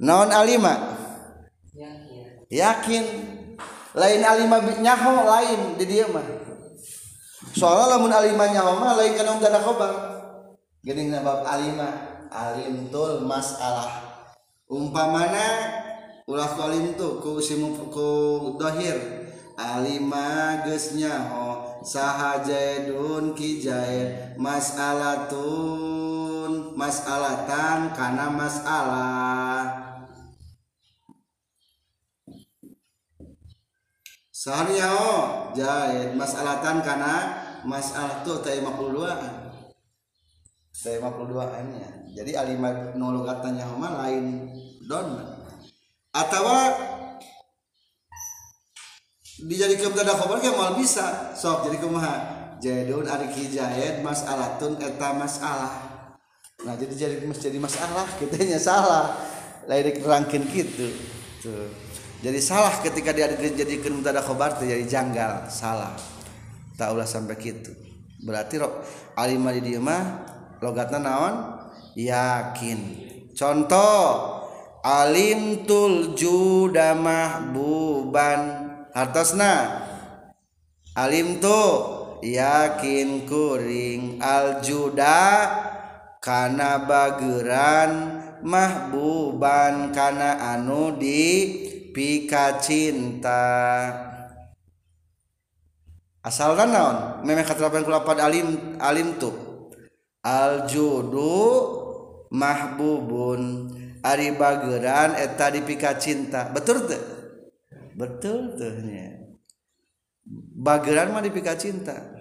Naon 0.00 0.32
alima? 0.32 0.74
Yakin, 1.70 2.50
yakin. 2.50 3.33
lain 3.94 4.26
alima 4.26 4.58
nyaho 4.58 5.22
lain 5.22 5.78
di 5.78 5.86
dia 5.86 6.10
mah. 6.10 6.26
Soalnya 7.54 7.94
lamun 7.94 8.10
alima 8.10 8.50
nyaho 8.50 8.74
mah 8.82 8.98
lain 8.98 9.14
kan 9.14 9.38
gak 9.38 9.54
ada 9.54 9.62
khobar. 9.62 9.94
Gini 10.82 11.14
bab 11.22 11.46
alima. 11.46 12.10
Alim 12.34 12.90
tul 12.90 13.22
masalah. 13.22 13.86
Umpamana 14.66 15.70
ulah 16.26 16.50
ku 16.58 16.66
alim 16.66 16.98
ku 16.98 17.38
usimu 17.38 17.78
ku 17.94 18.58
dohir. 18.58 18.98
Alima 19.54 20.58
geus 20.66 20.98
nyaho 20.98 21.78
saha 21.86 22.42
jaidun 22.42 23.38
ki 23.38 23.62
jaid 23.62 24.34
masalatun 24.34 25.94
masalatan 26.74 27.94
kana 27.94 28.34
masalah. 28.34 29.93
Sahanya 34.44 34.92
oh 34.92 35.56
jahit 35.56 36.12
masalatan 36.12 36.84
karena 36.84 37.32
masalah 37.64 38.20
tuh 38.20 38.44
teh 38.44 38.60
52 38.60 38.92
teh 40.84 41.00
52 41.00 41.40
an 41.40 41.66
ya. 41.72 41.88
Jadi 42.20 42.36
alima 42.36 42.92
nolo 42.92 43.24
katanya 43.24 43.64
mah 43.72 44.04
lain 44.04 44.52
don. 44.84 45.16
Atau 46.12 46.44
dijadikan 49.48 49.96
tada 49.96 50.12
khabar 50.12 50.36
ke 50.44 50.52
mal 50.52 50.76
bisa. 50.76 51.32
Sok 51.32 51.72
jadi 51.72 51.80
kumaha? 51.80 52.14
Jadun 52.60 53.08
ari 53.08 53.32
ki 53.32 53.48
jahit 53.48 54.04
masalatun 54.04 54.76
eta 54.76 55.16
masalah. 55.16 55.72
Nah 56.68 56.76
jadi 56.76 56.92
jadi 56.92 57.16
jadi 57.32 57.56
masalah 57.56 58.04
kitanya 58.20 58.60
salah. 58.60 59.16
Lain 59.64 59.88
dikerangkeun 59.88 60.44
gitu 60.52 60.92
tuh 61.40 61.83
jadi 62.24 62.40
salah 62.40 62.80
ketika 62.80 63.12
dia 63.12 63.28
dijadikan 63.28 64.00
mubtada 64.00 64.24
khobar 64.24 64.56
jadi 64.56 64.80
janggal. 64.88 65.52
Salah. 65.52 65.92
Tak 66.80 66.96
ulah 66.96 67.04
sampai 67.04 67.36
gitu. 67.36 67.68
Berarti 68.24 68.56
ro 68.56 68.80
alimah 69.12 69.52
di 69.52 69.60
dieu 69.60 69.84
mah 69.84 70.24
logatna 70.64 71.04
naon? 71.04 71.34
Yakin. 71.92 72.80
Contoh 73.36 74.40
alim 74.80 75.68
tul 75.68 76.16
juda 76.16 76.96
mahbuban. 76.96 78.72
Hartosna? 78.96 79.84
Alim 80.96 81.44
tu 81.44 81.60
yakin 82.24 83.28
kuring 83.28 84.24
al 84.24 84.64
juda 84.64 85.52
kana 86.24 86.88
bageran 86.88 87.92
mahbuban 88.40 89.92
kana 89.92 90.56
anu 90.56 90.96
di 90.96 91.73
pika 91.94 92.58
cinta. 92.58 93.46
Asalkan 96.20 96.74
naon? 96.74 97.22
Memang 97.22 97.46
katerapan 97.46 97.86
kulapad 97.86 98.18
alim 98.18 98.76
alim 98.82 99.14
tu. 99.16 99.30
Al 100.26 100.66
judu 100.66 101.46
mahbubun. 102.34 103.70
Ari 104.04 104.36
bageran 104.36 105.16
eta 105.16 105.48
di 105.48 105.64
pika 105.64 105.96
cinta. 105.96 106.52
Betul 106.52 106.84
tuh 106.84 107.02
betul 107.94 108.58
tuh 108.58 108.84
nya. 108.84 109.16
Bageran 110.60 111.14
mah 111.14 111.22
di 111.24 111.30
pika 111.32 111.56
cinta. 111.56 112.12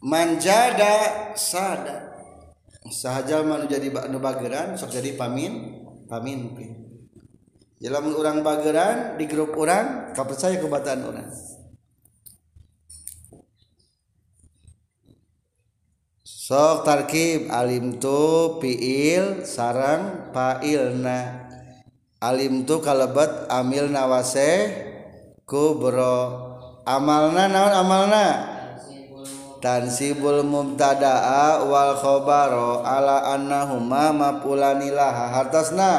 Manjada 0.00 1.36
sada 1.36 2.09
sahaja 2.88 3.44
manu 3.44 3.68
jadi 3.68 3.92
bageran 3.92 4.80
sok 4.80 4.96
jadi 4.96 5.12
pamin 5.20 5.84
pamimpin 6.08 6.80
dalam 7.76 8.08
orang 8.16 8.40
bageran 8.40 9.20
di 9.20 9.28
grup 9.28 9.52
orang 9.60 10.16
kau 10.16 10.24
percaya 10.24 10.56
kebataan 10.56 11.04
orang 11.04 11.28
sok 16.50 16.82
tarkib 16.82 17.46
alim 17.46 18.02
tu 18.02 18.58
piil 18.58 19.46
sarang 19.46 20.34
pailna. 20.34 21.46
Alim 22.18 22.66
tu 22.66 22.82
kalebet 22.82 23.46
amil 23.46 23.86
nawase 23.86 24.66
kubro. 25.46 26.50
Amalna 26.82 27.46
naon 27.46 27.70
amalna? 27.70 28.26
tansibul 29.60 30.40
mubtadaa 30.42 31.68
wal 31.68 31.94
khabaro 32.00 32.80
ala 32.80 33.36
annahuma 33.36 34.10
mafulani 34.10 34.88
laha 34.90 35.28
hartasna. 35.36 35.92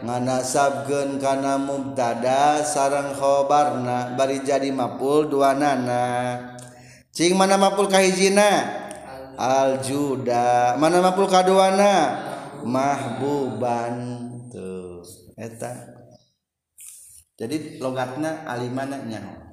Nganasabkeun 0.00 1.20
kana 1.20 1.60
mubtada 1.60 2.64
sareng 2.64 3.12
khabarna 3.12 4.16
bari 4.16 4.40
jadi 4.40 4.72
maful 4.72 5.28
duanana. 5.28 6.40
Cing 7.12 7.36
mana 7.36 7.60
maful 7.60 7.84
kahijina? 7.84 8.80
Al 9.36 9.84
juda 9.84 10.80
mana 10.80 11.04
maful 11.04 11.28
kaduana? 11.28 12.16
Mahbuban. 12.64 13.96
Tuh 14.48 15.04
eta. 15.36 16.00
Jadi 17.36 17.76
logatna 17.76 18.48
alimana 18.48 19.04
nyaho. 19.04 19.49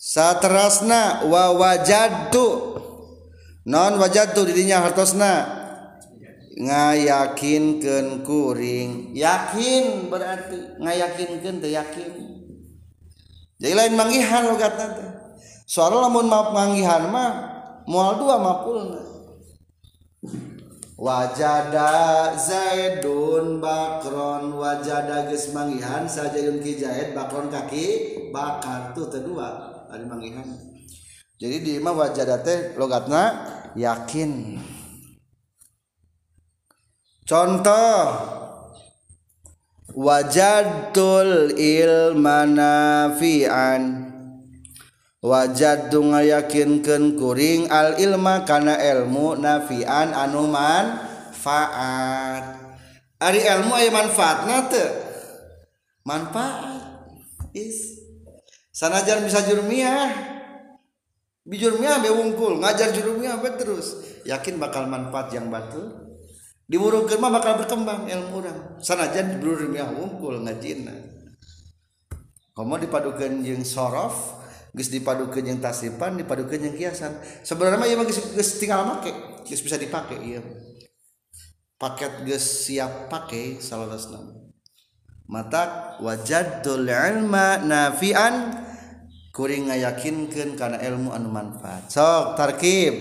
saterasna 0.00 1.28
wa 1.28 1.52
wajadtu. 1.52 2.48
Non 3.68 4.00
wajadtu 4.00 4.48
dirinya 4.48 4.80
hartosna. 4.80 5.60
Ngayakinkeun 6.56 8.24
kuring 8.24 9.12
yakin 9.12 10.08
berarti. 10.08 10.80
Ngayakinkeun 10.80 11.60
teh 11.60 11.76
yakin. 11.76 12.08
Jadi 13.60 13.74
lain 13.76 13.94
manggihan 13.94 14.48
logatna 14.48 14.96
teh. 14.96 15.08
Soalnya 15.68 16.08
lamun 16.08 16.26
ma 16.26 16.50
manggihan 16.50 17.12
mah 17.12 17.30
mual 17.84 18.16
dua 18.16 18.40
mapulna 18.40 19.04
wajada 20.96 22.32
zaidun 22.34 23.60
bakron. 23.60 24.56
Wajada 24.56 25.28
geus 25.28 25.52
manggihan 25.52 26.08
sajayun 26.08 26.64
ki 26.64 26.80
bakron 27.12 27.52
kaki 27.52 27.86
bakar 28.32 28.96
tuh 28.96 29.08
kedua 29.12 29.79
ari 29.90 30.06
manggihan 30.06 30.46
jadi 31.40 31.56
di 31.64 31.80
imam 31.80 31.96
wajada 31.96 32.44
teh 32.44 32.76
logatna 32.76 33.48
yakin. 33.72 34.60
Contoh. 37.24 38.36
Wajadtul 39.90 41.58
ilmanafian 41.58 43.82
wajad 45.18 45.90
yakinken 46.22 47.18
kuring 47.18 47.66
al-ilma 47.66 48.46
karena 48.46 48.78
ilmu 48.78 49.34
nafian 49.34 50.14
anuman 50.14 50.94
faat 51.34 52.54
Ari 53.18 53.42
ilmu 53.42 53.74
aya 53.74 53.90
manfaat 53.90 54.46
manfaat. 56.06 56.86
Is 57.50 57.99
sanajan 58.80 59.28
bisa 59.28 59.44
jurmiah. 59.44 60.08
Bijurmiah 61.44 62.00
bewungkul 62.00 62.64
ngajar 62.64 62.96
jurmiah 62.96 63.36
terus. 63.60 64.00
Yakin 64.24 64.56
bakal 64.56 64.88
manfaat 64.88 65.36
yang 65.36 65.52
batu 65.52 66.08
diburungkeun 66.70 67.18
mah 67.18 67.34
bakal 67.34 67.58
berkembang 67.58 68.06
ilmu 68.06 68.46
orang 68.46 68.58
sanajan 68.78 69.42
jurmiah 69.42 69.90
wungkul 69.90 70.38
ngajina 70.46 70.94
komo 72.54 72.78
dipadukeun 72.78 73.42
jeung 73.42 73.66
sorof 73.66 74.38
geus 74.70 74.86
dipadukeun 74.92 75.50
jeung 75.50 75.58
tasipan 75.58 76.14
dipadukeun 76.14 76.70
jeung 76.70 76.76
kiasan. 76.78 77.18
Sebenarnya 77.42 77.90
ieu 77.90 77.98
mah 77.98 78.06
geus 78.06 78.50
tinggal 78.62 78.86
make 78.86 79.10
geus 79.48 79.64
bisa 79.66 79.80
dipake 79.80 80.14
ieu. 80.22 80.44
Paket 81.80 82.22
geus 82.28 82.68
siap 82.68 83.10
pake 83.10 83.58
salasna 83.58 84.20
mata 85.26 85.96
wajadul 86.04 86.86
ilma 86.86 87.56
nafian 87.64 88.52
kuring 89.40 89.72
ngayakinkan 89.72 90.52
karena 90.52 90.76
ilmu 90.84 91.16
anu 91.16 91.32
manfaat. 91.32 91.88
Sok 91.88 92.36
tarkib. 92.36 92.92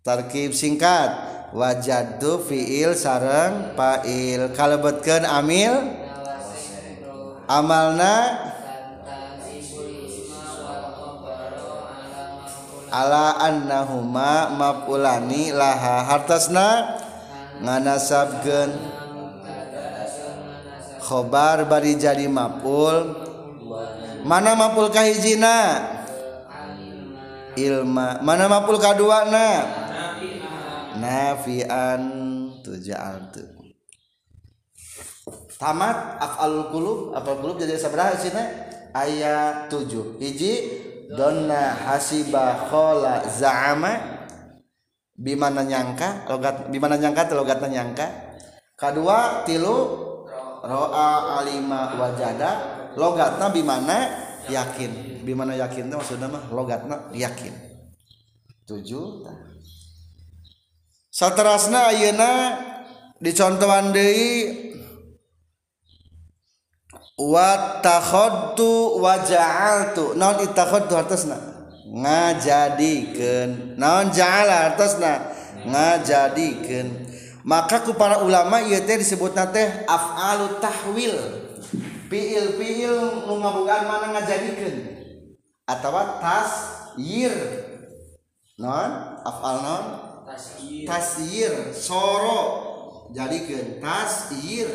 Tarkib 0.00 0.56
singkat. 0.56 1.12
Wajadu 1.52 2.40
fiil 2.40 2.96
sarang 2.96 3.76
fa'il. 3.76 4.56
Kalebetkeun 4.56 5.28
amil? 5.28 6.00
Amalna? 7.44 8.40
Ala 12.88 13.36
annahuma 13.36 14.48
maf'ulani 14.56 15.52
laha 15.52 16.08
hartasna? 16.08 16.96
Nganasabkeun. 17.60 18.70
Khobar 21.04 21.68
bari 21.68 22.00
jadi 22.00 22.24
maf'ul. 22.32 23.21
Mana 24.22 24.54
maful 24.54 24.88
kahijina 24.88 25.54
ilma. 27.58 28.18
Mana 28.22 28.48
maful 28.48 28.78
kaduana 28.78 29.66
nafian. 30.96 32.02
Tuja'al 32.62 33.34
tu 33.34 33.42
tamat 35.58 36.22
af'alul 36.22 36.70
qulub. 36.70 36.98
Af'alul 37.14 37.40
qulub 37.42 37.56
jadi 37.58 37.74
sabaraha 37.74 38.14
sini? 38.18 38.44
Ayat 38.92 39.72
7 39.72 40.20
hiji 40.22 40.54
donna 41.10 41.74
hasiba 41.74 42.70
khola 42.70 43.26
za'ama. 43.26 44.22
Bimana 45.18 45.62
nyangka? 45.66 46.26
Logat 46.30 46.70
bimana 46.70 46.98
nyangka 46.98 47.30
teh 47.30 47.34
logatna 47.34 47.66
nyangka. 47.70 48.06
Kedua 48.78 49.42
tilu. 49.46 50.10
Ro'a 50.62 51.42
alima 51.42 51.98
wajada 51.98 52.71
logatna 52.96 53.52
bimana 53.52 53.96
yakin? 54.48 55.22
Bimana 55.22 55.54
yakin 55.54 55.88
teh 55.90 55.96
maksudna 55.96 56.26
mah? 56.26 56.50
Logatna 56.50 57.12
yakin. 57.14 57.54
Tujuh 58.66 59.26
saterasna 61.12 61.92
ayeuna 61.92 62.30
dicontohan 63.20 63.92
deui 63.92 64.72
wa 67.20 67.78
takhadtu 67.84 68.98
wa 68.98 69.20
ja'altu. 69.20 70.16
Naon 70.16 70.42
itakhodtu 70.42 70.96
hartosna? 70.96 71.36
Ngajadikeun. 71.92 73.76
Naon 73.76 74.10
ja'ala 74.10 74.72
hartosna? 74.72 75.30
Ngajadikeun. 75.68 76.88
Maka 77.42 77.82
ku 77.82 77.98
para 77.98 78.22
ulama 78.22 78.62
ieu 78.62 78.78
teh 78.86 78.96
disebutna 79.02 79.50
teh 79.50 79.82
af'alu 79.86 80.62
tahwil. 80.62 81.14
piil-piil 82.12 83.24
nu 83.24 83.40
ngabogaan 83.40 83.88
mana 83.88 84.12
ngajadikeun. 84.12 84.76
Atawa 85.64 86.20
tasyir 86.20 87.32
non 88.60 89.16
afal 89.24 89.56
non 89.64 89.84
tasyir 90.28 90.84
tasyir 90.84 91.52
soro. 91.72 92.68
Jadikeun 93.12 93.80
tasyir 93.80 94.68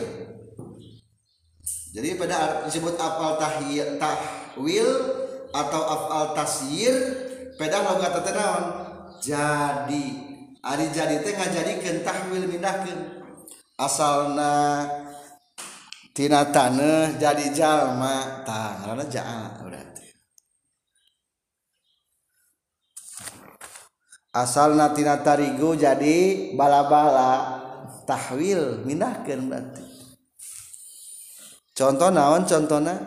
jadi 1.98 2.14
pada 2.14 2.62
disebut 2.70 2.94
afal 2.94 3.42
tahyir 3.42 3.98
tahwil 3.98 4.90
atau 5.50 5.82
afal 5.82 6.38
tasyir 6.38 6.94
pada 7.58 7.82
logat 7.82 8.14
teh 8.22 8.34
naon? 8.38 8.66
Jadi. 9.18 10.06
Ari 10.62 10.94
jadi 10.94 11.26
teh 11.26 11.34
ngajadikeun 11.34 12.06
tahwil 12.06 12.46
mindahkeun. 12.46 13.02
Asalna 13.82 14.86
tina 16.18 16.50
tanah 16.50 17.22
jadi 17.22 17.54
jalma. 17.54 18.42
Tah 18.42 18.82
ngaranna 18.82 19.06
ja'a 19.06 19.62
berarti. 19.62 20.10
Asalna 24.34 24.98
tina 24.98 25.22
tarigu 25.22 25.78
jadi 25.78 26.50
bala-bala. 26.58 27.62
Tahwil 28.10 28.82
mindahkeun 28.82 29.46
berarti. 29.46 29.86
Contoh 31.78 32.10
naon 32.10 32.50
contohna 32.50 32.98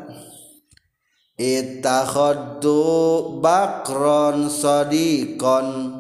ittakhadtu 1.35 2.79
bakron 3.43 4.47
sadiqon. 4.47 5.99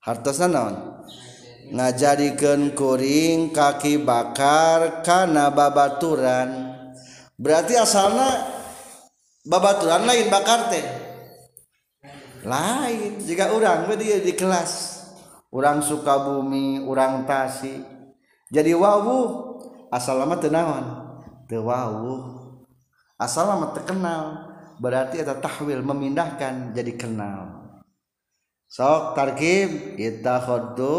Hartosna 0.00 0.48
naon? 0.48 0.95
Ngajadikeun 1.72 2.74
kuring 2.76 3.50
kaki 3.50 4.02
bakar 4.02 5.02
kana 5.02 5.50
babaturan. 5.50 6.76
Berarti 7.36 7.76
asalna 7.76 8.46
babaturan 9.46 10.06
lain 10.06 10.26
bakar 10.28 10.68
teh. 10.72 10.86
Lain 12.46 13.18
jika 13.22 13.50
orang 13.50 13.90
dia 13.98 14.22
di 14.22 14.32
kelas. 14.36 14.94
Orang 15.50 15.80
suka 15.80 16.20
bumi 16.20 16.84
orang 16.84 17.24
tasi. 17.24 17.80
Jadi 18.52 18.76
wawu 18.76 19.54
asal 19.90 20.20
lama 20.20 20.36
tenawan 20.36 21.06
tewawuh 21.46 22.36
asal 23.16 23.48
lama 23.48 23.72
terkenal 23.72 24.52
berarti 24.76 25.24
ada 25.24 25.38
tahwil 25.40 25.80
memindahkan 25.80 26.76
jadi 26.76 26.92
kenal. 26.98 27.64
Sok 28.66 29.14
tarkib 29.16 29.96
ittakhadtu 29.96 30.94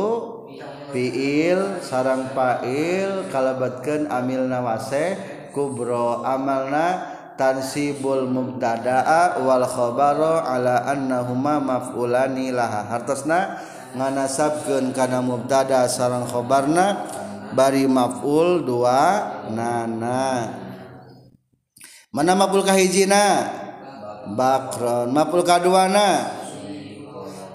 fiil 0.91 1.83
sarang 1.83 2.31
fail 2.31 3.27
kalabatkeun 3.27 4.07
amil 4.07 4.47
nawase 4.47 5.19
kubro 5.51 6.23
amalna 6.23 7.17
tansibul 7.35 8.25
mubtadaa 8.27 9.43
wal 9.43 9.65
khabaro 9.67 10.41
ala 10.41 10.87
annahuma 10.89 11.59
maf'ulani 11.61 12.49
laha. 12.55 12.87
Hartosna 12.87 13.61
nganasabkeun 13.93 14.91
kana 14.95 15.19
mubtada 15.21 15.85
sarang 15.91 16.25
khabarna 16.25 17.07
bari 17.53 17.85
maf'ul 17.85 18.63
dua 18.65 18.99
nana. 19.51 20.49
Mana 22.15 22.33
maf'ul 22.33 22.65
kahijina 22.65 23.45
bakron. 24.33 25.13
Maf'ul 25.13 25.43
kaduana 25.43 26.31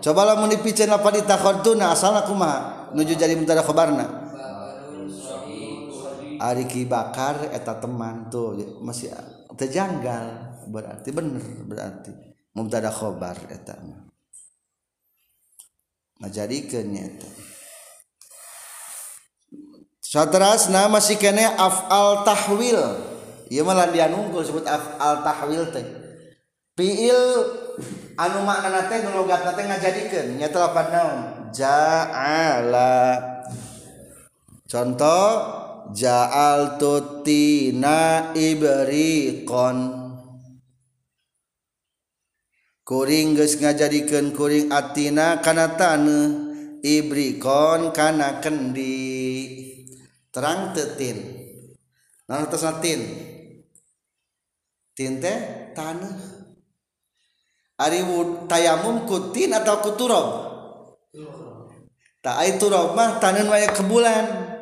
coba 0.03 0.27
lamun 0.27 0.51
dipiceun 0.51 0.91
apa 0.91 1.15
ditakhortuna 1.15 1.95
asal 1.95 2.19
kumaha 2.27 2.82
nuju 2.93 3.15
jadi 3.17 3.35
mubtada 3.37 3.65
khabarna 3.65 4.23
Ari 6.43 6.67
Ki 6.67 6.83
Bakar 6.91 7.55
eta 7.55 7.79
teman 7.79 8.27
tuh 8.27 8.59
masih 8.83 9.15
terjanggal 9.55 10.59
berarti 10.67 11.15
bener 11.15 11.45
berarti. 11.63 12.11
Mubtada 12.53 12.91
khobar 12.91 13.39
eta 13.47 13.79
mah. 13.79 14.11
Ngajadikeunnya 16.19 17.03
eta. 17.15 17.31
Saterasna 20.03 20.91
masih 20.91 21.17
kene 21.17 21.47
afal 21.47 22.27
tahwil. 22.27 22.83
Ieu 23.49 23.63
mah 23.63 23.79
lain 23.79 24.13
unggul 24.13 24.43
sebut 24.43 24.67
afal 24.67 25.23
tahwil 25.23 25.71
teh. 25.71 25.87
Fiil 26.75 27.23
anu 28.23 28.47
makna 28.47 28.87
teh 28.87 29.03
nu 29.03 29.11
logatna 29.19 29.51
teh 29.59 29.67
ngajadikeun 29.67 30.39
nya 30.39 30.49
lapan 30.55 30.87
naon? 30.95 31.19
Ja'ala. 31.51 33.19
Contoh 34.71 35.27
ja'al 35.91 36.79
tutina 36.79 38.31
ibriqon. 38.39 39.79
Kuring 42.83 43.35
geus 43.35 43.59
ngajadikeun 43.59 44.35
kuring 44.35 44.71
atina 44.71 45.43
kana 45.43 45.75
taneuh 45.75 46.55
ibriqon 46.83 47.91
kana 47.91 48.39
kendi. 48.39 49.11
Terang 50.33 50.73
tetin 50.73 51.19
nah 52.25 52.49
atas 52.49 52.65
tin? 52.81 53.01
Tin 54.97 55.21
teh 55.21 55.39
Ariwud 57.83 58.47
tayamum 58.47 59.03
kutin 59.09 59.51
atau 59.51 59.83
kuturob 59.83 60.27
tak 62.23 62.39
itu 62.47 62.63
turob 62.63 62.95
mah 62.95 63.19
tanen 63.19 63.51
waya 63.51 63.67
kebulan 63.75 64.55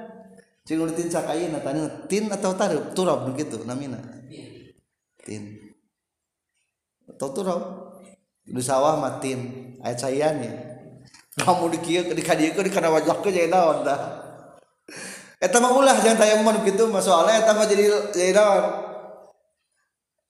cing 0.65 0.81
udah 0.81 0.97
tincak 0.97 1.29
ayeuna 1.29 1.61
tanen 1.61 2.09
tin 2.09 2.33
atau 2.33 2.57
tarub? 2.57 2.95
Turob 2.97 3.29
begitu 3.29 3.61
namina. 3.69 4.01
Tin. 5.21 5.59
Atau 7.05 7.29
turob 7.37 7.63
di 8.49 8.63
sawah 8.65 8.97
mah 8.97 9.21
tin. 9.21 9.75
Aya 9.85 9.97
cayane 9.97 10.51
kamu 11.37 11.73
dikieu 11.77 12.05
di 12.13 12.23
kadieu 12.25 12.57
di 12.57 12.73
kana 12.73 12.93
wajah 12.93 13.17
ke 13.21 13.33
jadi 13.33 13.49
naon 13.49 13.87
tah 13.87 14.01
eta 15.41 15.57
mah 15.57 15.73
ulah 15.73 15.97
jangan 16.05 16.21
tayamum 16.21 16.53
gitu 16.69 16.91
mah 16.93 17.01
soalnya 17.01 17.41
eta 17.41 17.53
mah 17.57 17.65
jadi 17.69 17.85
jadi 18.13 18.33
naon 18.33 18.65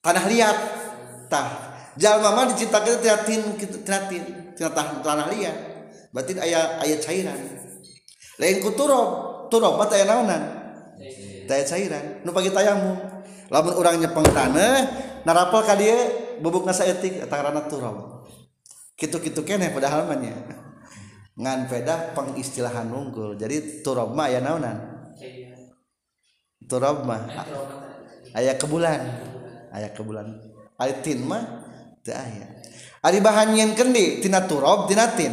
tanah 0.00 0.24
liat. 0.26 0.58
Tah. 1.30 1.69
jalma 1.98 2.30
mah 2.34 2.44
diciptakeun 2.54 2.98
tiratin 3.02 3.42
kitu 3.58 3.82
tiratin 3.82 4.54
tanah 4.54 5.02
tanah 5.02 5.26
liat. 5.32 5.56
Berarti 6.10 6.38
aya 6.38 6.82
aya 6.82 6.96
cairan. 6.98 7.38
Lain 8.38 8.56
ku 8.62 8.74
turob 8.74 9.08
turob 9.50 9.78
mah 9.78 9.88
aya 9.90 10.04
naonan 10.06 10.42
taya 11.48 11.64
cairan. 11.66 12.22
Nu 12.22 12.30
pagi 12.30 12.50
tayamum 12.54 12.98
lamun 13.50 13.74
urang 13.74 13.98
nyepeng 13.98 14.26
tanah 14.30 14.74
narapal 15.26 15.66
ka 15.66 15.74
dieu 15.74 16.38
bubukna 16.38 16.70
saeutik 16.70 17.26
eta 17.26 17.34
ngaranna 17.34 17.66
turob 17.66 18.26
kitu-kitu 18.94 19.42
keneh 19.42 19.72
padahal 19.74 20.06
mah 20.06 20.18
nya. 20.18 20.34
Ngan 21.40 21.72
pedah 21.72 22.12
pengistilahan 22.12 22.92
unggul. 22.92 23.34
Jadi 23.38 23.80
turob 23.80 24.12
mah 24.12 24.28
aya 24.28 24.44
naonan 24.44 24.76
turob 26.70 27.02
mah 27.02 27.26
aya 28.36 28.54
kebulan. 28.54 29.02
Aya 29.70 29.90
kebulan. 29.94 30.26
Aitin 30.80 31.28
mah 31.28 31.59
aya 32.08 32.46
ari 33.04 33.18
bahan 33.20 33.52
nyen 33.52 33.72
kendi 33.76 34.24
tina 34.24 34.44
turab 34.48 34.88
tina 34.88 35.12
tin. 35.12 35.32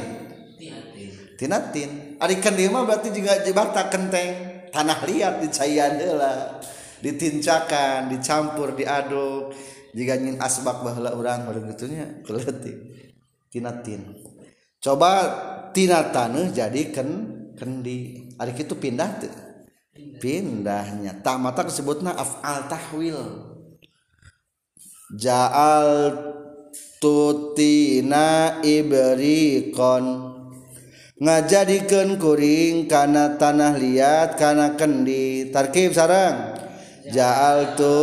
Tina 1.37 1.61
tin. 1.69 2.17
Ari 2.17 2.41
kendi 2.41 2.65
mah 2.65 2.81
berarti 2.81 3.13
juga 3.13 3.45
jebata 3.45 3.93
kenteng 3.93 4.65
tanah 4.73 5.05
liat 5.05 5.37
dicaian 5.45 5.95
heula 6.01 6.57
ditincakan 6.99 8.09
dicampur 8.09 8.73
diaduk. 8.73 9.53
Jika 9.93 10.17
nyin 10.17 10.41
asbak 10.41 10.81
baheula 10.81 11.13
urang 11.13 11.45
baru 11.45 11.69
gitunya 11.71 12.25
keleutik. 12.25 12.77
Tina 13.53 13.69
tin. 13.85 14.17
Coba 14.81 15.11
tina 15.77 16.09
taneuh 16.09 16.49
jadi 16.49 16.89
ken 16.89 17.09
kendi. 17.53 18.33
Ari 18.37 18.51
kitu 18.57 18.73
pindah 18.77 19.09
teu 19.21 19.33
pindahnya. 20.17 21.21
Tak 21.21 21.37
mata 21.37 21.61
disebutna 21.65 22.17
afal 22.17 22.65
tahwil. 22.65 23.21
Ja'al 25.15 26.35
tutina 26.97 28.59
ibrikon 28.65 30.05
ngajadikeun 31.17 32.21
kuring 32.21 32.85
kana 32.85 33.37
tanah 33.41 33.73
liat 33.77 34.37
kana 34.37 34.77
kendi. 34.77 35.49
Tarkib 35.49 35.93
sarang 35.93 36.53
jaal 37.09 37.73
tu 37.73 37.97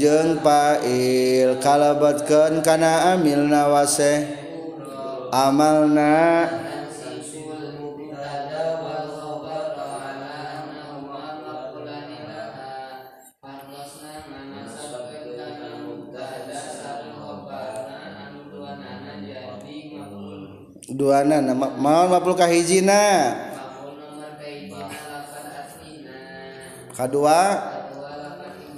jeung 0.00 0.40
fa'il 0.40 1.60
kalabatkeun 1.60 2.64
kana 2.64 3.16
amil 3.16 3.44
nawase 3.48 4.24
amalna 5.32 6.48
duana 20.96 21.44
nama 21.44 21.76
mau 21.76 22.08
mapul 22.08 22.32
kahijina 22.32 23.36
kedua 26.96 27.40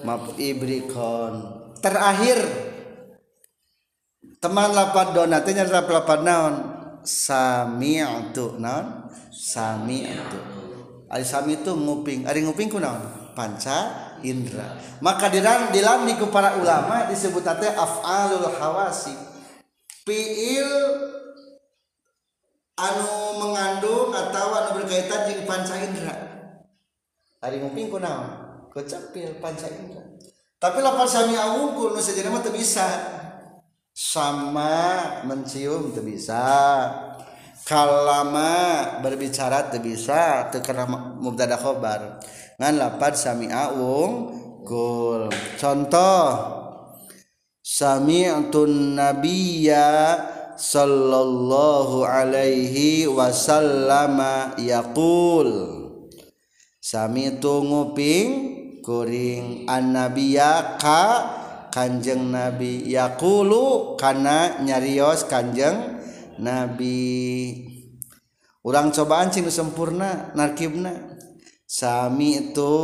map 0.02 0.34
ibrikon 0.34 1.34
terakhir. 1.78 2.66
Teman 4.38 4.70
lapat 4.70 5.18
donatnya 5.18 5.66
nyata 5.66 5.82
lapat 5.82 6.22
naon? 6.22 6.54
Sami'tu 7.02 8.54
naon? 8.62 9.10
Sami'tu 9.34 10.58
ari 11.08 11.24
sami 11.24 11.56
itu 11.56 11.72
nguping 11.72 12.28
ari 12.28 12.44
nguping 12.44 12.68
ku 12.68 12.78
naon? 12.78 13.32
Panca 13.32 14.12
indra. 14.20 14.76
Maka 14.98 15.30
diran 15.30 15.70
dilam 15.70 16.04
ku 16.18 16.28
para 16.28 16.58
ulama 16.58 17.08
disebut 17.08 17.42
af'alul 17.46 18.50
hawasi. 18.50 19.14
Fiil 20.04 20.70
anu 22.78 23.42
mengandung 23.42 24.14
atau 24.14 24.54
anu 24.54 24.70
berkaitan 24.78 25.26
jeung 25.26 25.42
panca 25.44 25.74
indra 25.74 26.14
ari 27.42 27.58
nguping 27.58 27.90
ku 27.90 27.98
naon? 27.98 28.46
Kecepil 28.70 29.42
panca 29.42 29.66
indra 29.66 30.08
tapi 30.58 30.82
lapan 30.82 31.06
sami 31.06 31.38
awungkul 31.38 31.94
nu 31.94 32.02
sejenna 32.02 32.34
mah 32.34 32.42
bisa. 32.50 33.14
Sama 33.94 35.22
mencium 35.22 35.94
teu 35.94 36.02
bisa. 36.02 36.42
Kalama 37.62 38.98
berbicara 38.98 39.70
teu 39.70 39.78
bisa 39.78 40.50
teu 40.50 40.58
kana 40.58 40.82
mubtada 41.22 41.54
khobar. 41.54 42.18
Ngan 42.58 42.74
lapan 42.74 43.12
sami 43.14 43.46
awung 43.54 44.34
kul 44.66 45.30
contoh 45.62 46.26
sami'tun 47.62 48.98
nabiyya 48.98 49.86
sallallahu 50.58 52.02
Alaihi 52.02 53.06
Wasallama 53.06 54.58
yaqul. 54.58 55.48
Sami 56.82 57.38
tunguping 57.38 58.28
kuring 58.82 59.70
an 59.70 59.94
nabiya 59.94 60.76
ka 60.82 61.02
kanjeng 61.70 62.34
nabi. 62.34 62.90
Yaqulu 62.90 63.94
kana 63.94 64.58
nyarios 64.66 65.30
kanjeng 65.30 66.02
nabi. 66.42 67.64
Urang 68.66 68.90
cobaan 68.90 69.30
sing 69.30 69.46
sempurna 69.48 70.34
narkibna. 70.34 71.16
Sami 71.68 72.48
itu 72.48 72.74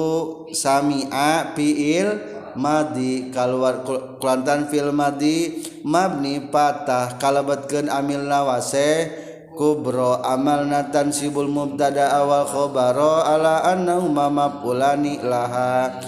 sami 0.53 1.09
a 1.09 1.57
piil 1.57 2.21
Madi 2.55 3.35
kalwar 3.35 3.83
Kulantan 4.19 4.71
film 4.71 4.99
Madi 4.99 5.63
mabni 5.83 6.49
patah 6.49 7.19
kalabatkeun 7.19 7.91
amil 7.91 8.25
nawase 8.25 9.11
kubro 9.55 10.19
amal 10.23 10.67
natan 10.67 11.15
sibul 11.15 11.47
mubtada 11.47 12.11
awal 12.19 12.47
khobaro 12.47 13.23
ala 13.23 13.63
annahuma 13.67 14.31
mafulani 14.31 15.23
laha. 15.23 15.99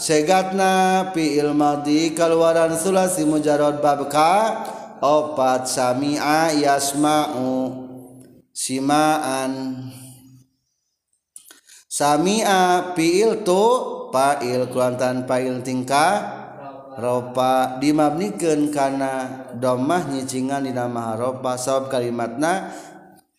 Segatna 0.00 1.12
fi'il 1.12 1.52
madi 1.52 2.16
kalwaran 2.16 2.72
sulasi 2.72 3.28
mujarad 3.28 3.84
babka 3.84 4.64
opat 5.04 5.68
sami'a 5.68 6.56
yasma'u 6.56 7.68
simaan. 8.56 9.92
Sami'a 11.84 12.96
fi'il 12.96 13.44
tu 13.44 13.64
fail 14.10 14.68
kuantan 14.70 15.24
fail 15.24 15.62
tingkah? 15.64 16.38
Ropa. 17.00 17.80
Dimabnikeun 17.80 18.68
kana 18.74 19.46
domah 19.56 20.10
nyicingan 20.10 20.66
di 20.66 20.74
nama 20.74 21.16
ropa. 21.16 21.56
Sabab 21.56 21.88
kalimatna 21.88 22.74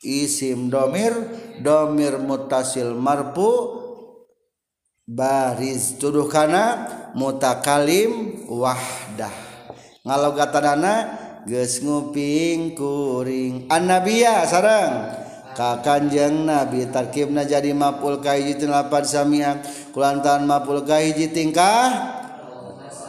isim 0.01 0.73
domir 0.73 1.13
domir 1.61 2.17
mutasil 2.17 2.97
marfu 2.97 3.77
baris 5.05 5.99
tuduh 6.01 6.25
kana 6.25 6.89
mutakalim 7.13 8.43
wahdah. 8.49 9.35
Ngalogatan 10.01 10.81
geus 11.45 11.81
nguping 11.85 12.73
kuring 12.73 13.69
annabiya 13.69 14.47
sareng. 14.49 15.29
ka 15.53 15.83
kanjeng 15.83 16.47
Nabi 16.47 16.87
tarkibna 16.87 17.43
jadi 17.43 17.75
mapul 17.75 18.23
kahiji 18.23 18.65
lapan 18.65 19.03
samia. 19.03 19.51
Kulantan 19.91 20.47
mapul 20.47 20.83
kahiji 20.87 21.29
tingkah? 21.29 22.19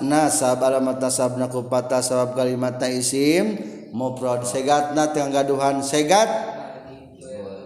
Nasab 0.03 0.59
alamat 0.67 0.99
nasabna 0.99 1.47
ku 1.47 1.71
patah 1.71 2.03
sabab 2.03 2.35
kalimatna 2.35 2.91
isim 2.91 3.55
mufrad. 3.95 4.43
Segatna 4.43 5.15
teu 5.15 5.27
gaduhan 5.31 5.79
segat? 5.81 6.29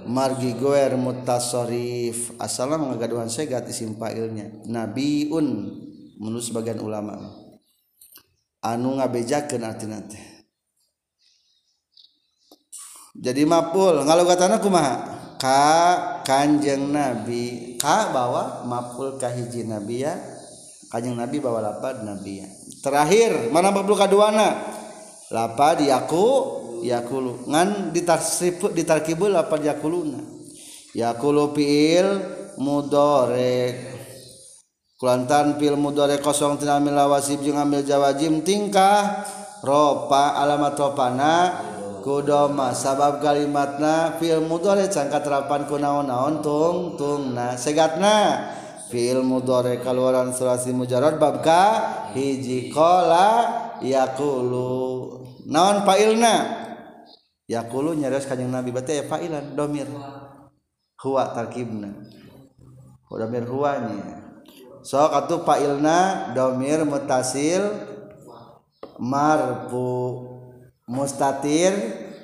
Margi 0.06 0.54
goer 0.54 0.94
mutasorif. 0.94 2.36
Asalna 2.38 2.78
ngagaduhan 2.78 3.32
segat 3.32 3.66
isim 3.66 3.96
fa'ilnya. 3.96 4.68
Nabiun 4.68 5.46
menurut 6.20 6.44
sebagian 6.44 6.78
ulama. 6.78 7.16
Anu 8.62 9.00
ngabejakeun 9.00 9.64
artina 9.64 10.04
teh 10.04 10.35
jadi 13.20 13.42
mapul. 13.48 14.04
Ngalugatana 14.04 14.60
kumaha? 14.60 14.94
Ka 15.36 16.22
kanjeng 16.24 16.92
nabi. 16.92 17.76
Ka 17.80 18.12
bawa 18.12 18.64
mapul 18.64 19.16
ka 19.20 19.28
hiji 19.32 19.64
nabi 19.68 20.04
ya. 20.04 20.16
Kanjeng 20.92 21.16
nabi 21.16 21.40
bawa 21.40 21.60
lapad 21.60 22.04
nabi 22.04 22.44
ya. 22.44 22.48
Terakhir 22.84 23.50
mana 23.50 23.74
mapul 23.74 23.98
kaduana 23.98 24.56
lapad 25.32 25.84
yaku 25.84 26.26
yakulu. 26.84 27.48
Ngan 27.48 27.92
ditarsip 27.92 28.72
ditarkibul 28.72 29.32
lapad 29.32 29.64
yakuluna. 29.64 30.22
Yakulu 30.96 31.52
fiil 31.52 32.08
mudorek. 32.56 33.96
Kulantan 34.96 35.60
fil 35.60 35.76
mudorek 35.76 36.24
kosong 36.24 36.56
tina 36.56 36.80
amil 36.80 36.96
wajib 36.96 37.44
jeung 37.44 37.60
amil 37.60 37.84
jawajim 37.84 38.40
tingkah 38.40 39.28
ropa 39.60 40.40
alamat 40.40 40.72
ropana 40.72 41.34
kudoma 42.06 42.70
sabab 42.70 43.18
kalimatna 43.18 44.14
fil 44.22 44.38
mudore 44.46 44.86
cangka 44.86 45.26
terapan 45.26 45.66
ku 45.66 45.74
naon-naon 45.74 46.38
tung 46.38 46.94
tungna 46.94 47.58
segatna. 47.58 48.46
Fil 48.86 49.26
mudore 49.26 49.82
kaluaran 49.82 50.30
sulasi 50.30 50.70
mujarad 50.70 51.18
bab 51.18 51.42
ka 51.42 51.62
hiji 52.14 52.70
kola 52.70 53.50
yakulu. 53.82 54.78
Naon 55.50 55.82
failna? 55.82 56.62
Yakulu 57.50 57.98
nyaris 57.98 58.30
kanjeng 58.30 58.54
nabi 58.54 58.70
berarti 58.70 59.02
ya 59.02 59.04
failan 59.10 59.58
domir. 59.58 59.90
Huwa 61.02 61.34
tarkibna. 61.34 61.90
Domir 63.10 63.42
huwanya 63.50 64.22
sok 64.86 65.10
atuh 65.10 65.42
failna 65.42 66.30
domir 66.38 66.86
mutasil 66.86 67.66
marfu. 69.02 70.35
mustatir 70.86 71.74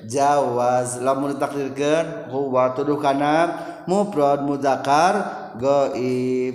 Jawaz 0.02 0.98
lamun 0.98 1.34
ditakdirkeun 1.34 2.30
huwa 2.34 2.74
tuduh 2.74 2.98
kana 2.98 3.54
mufrad 3.86 4.42
muzakkar 4.42 5.14
gaib 5.62 6.54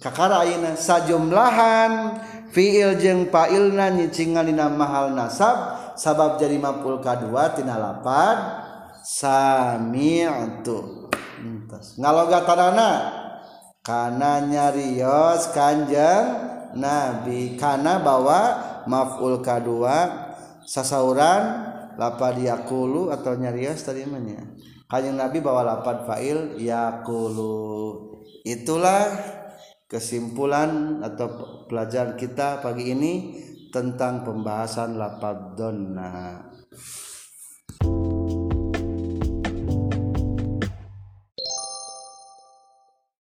kakara 0.00 0.48
ayeuna 0.48 0.76
sajumlahan 0.80 2.20
fiil 2.52 2.96
jeung 2.96 3.28
failna 3.28 3.92
nyicingan 3.92 4.48
dina 4.48 4.72
mahal 4.72 5.12
nasab 5.12 5.76
sabab 5.92 6.40
jadi 6.40 6.56
maful 6.56 7.04
kadua 7.04 7.52
tina 7.52 7.76
lapad 7.76 8.36
sami'tu. 9.04 10.76
Entos 11.40 12.00
ngalogatanana 12.00 12.90
kana 13.84 14.40
nyarios 14.44 15.52
kanjeng 15.52 16.24
nabi 16.80 17.60
kana 17.60 18.00
bawa 18.00 18.40
maful 18.88 19.44
kadua 19.44 20.29
sasauran 20.70 21.66
lapad 21.98 22.38
yakulu 22.38 23.10
atau 23.10 23.34
nyarios 23.34 23.82
tadi 23.82 24.06
namanya 24.06 24.46
kanjeng 24.86 25.18
Nabi 25.18 25.42
bawa 25.42 25.62
lapad 25.66 26.06
fa'il 26.06 26.58
yakulu. 26.62 28.10
Itulah 28.42 29.06
kesimpulan 29.90 31.02
atau 31.02 31.66
pelajaran 31.66 32.14
kita 32.18 32.62
pagi 32.62 32.94
ini 32.94 33.14
tentang 33.70 34.26
pembahasan 34.26 34.98
lapad 34.98 35.54
donna 35.54 36.42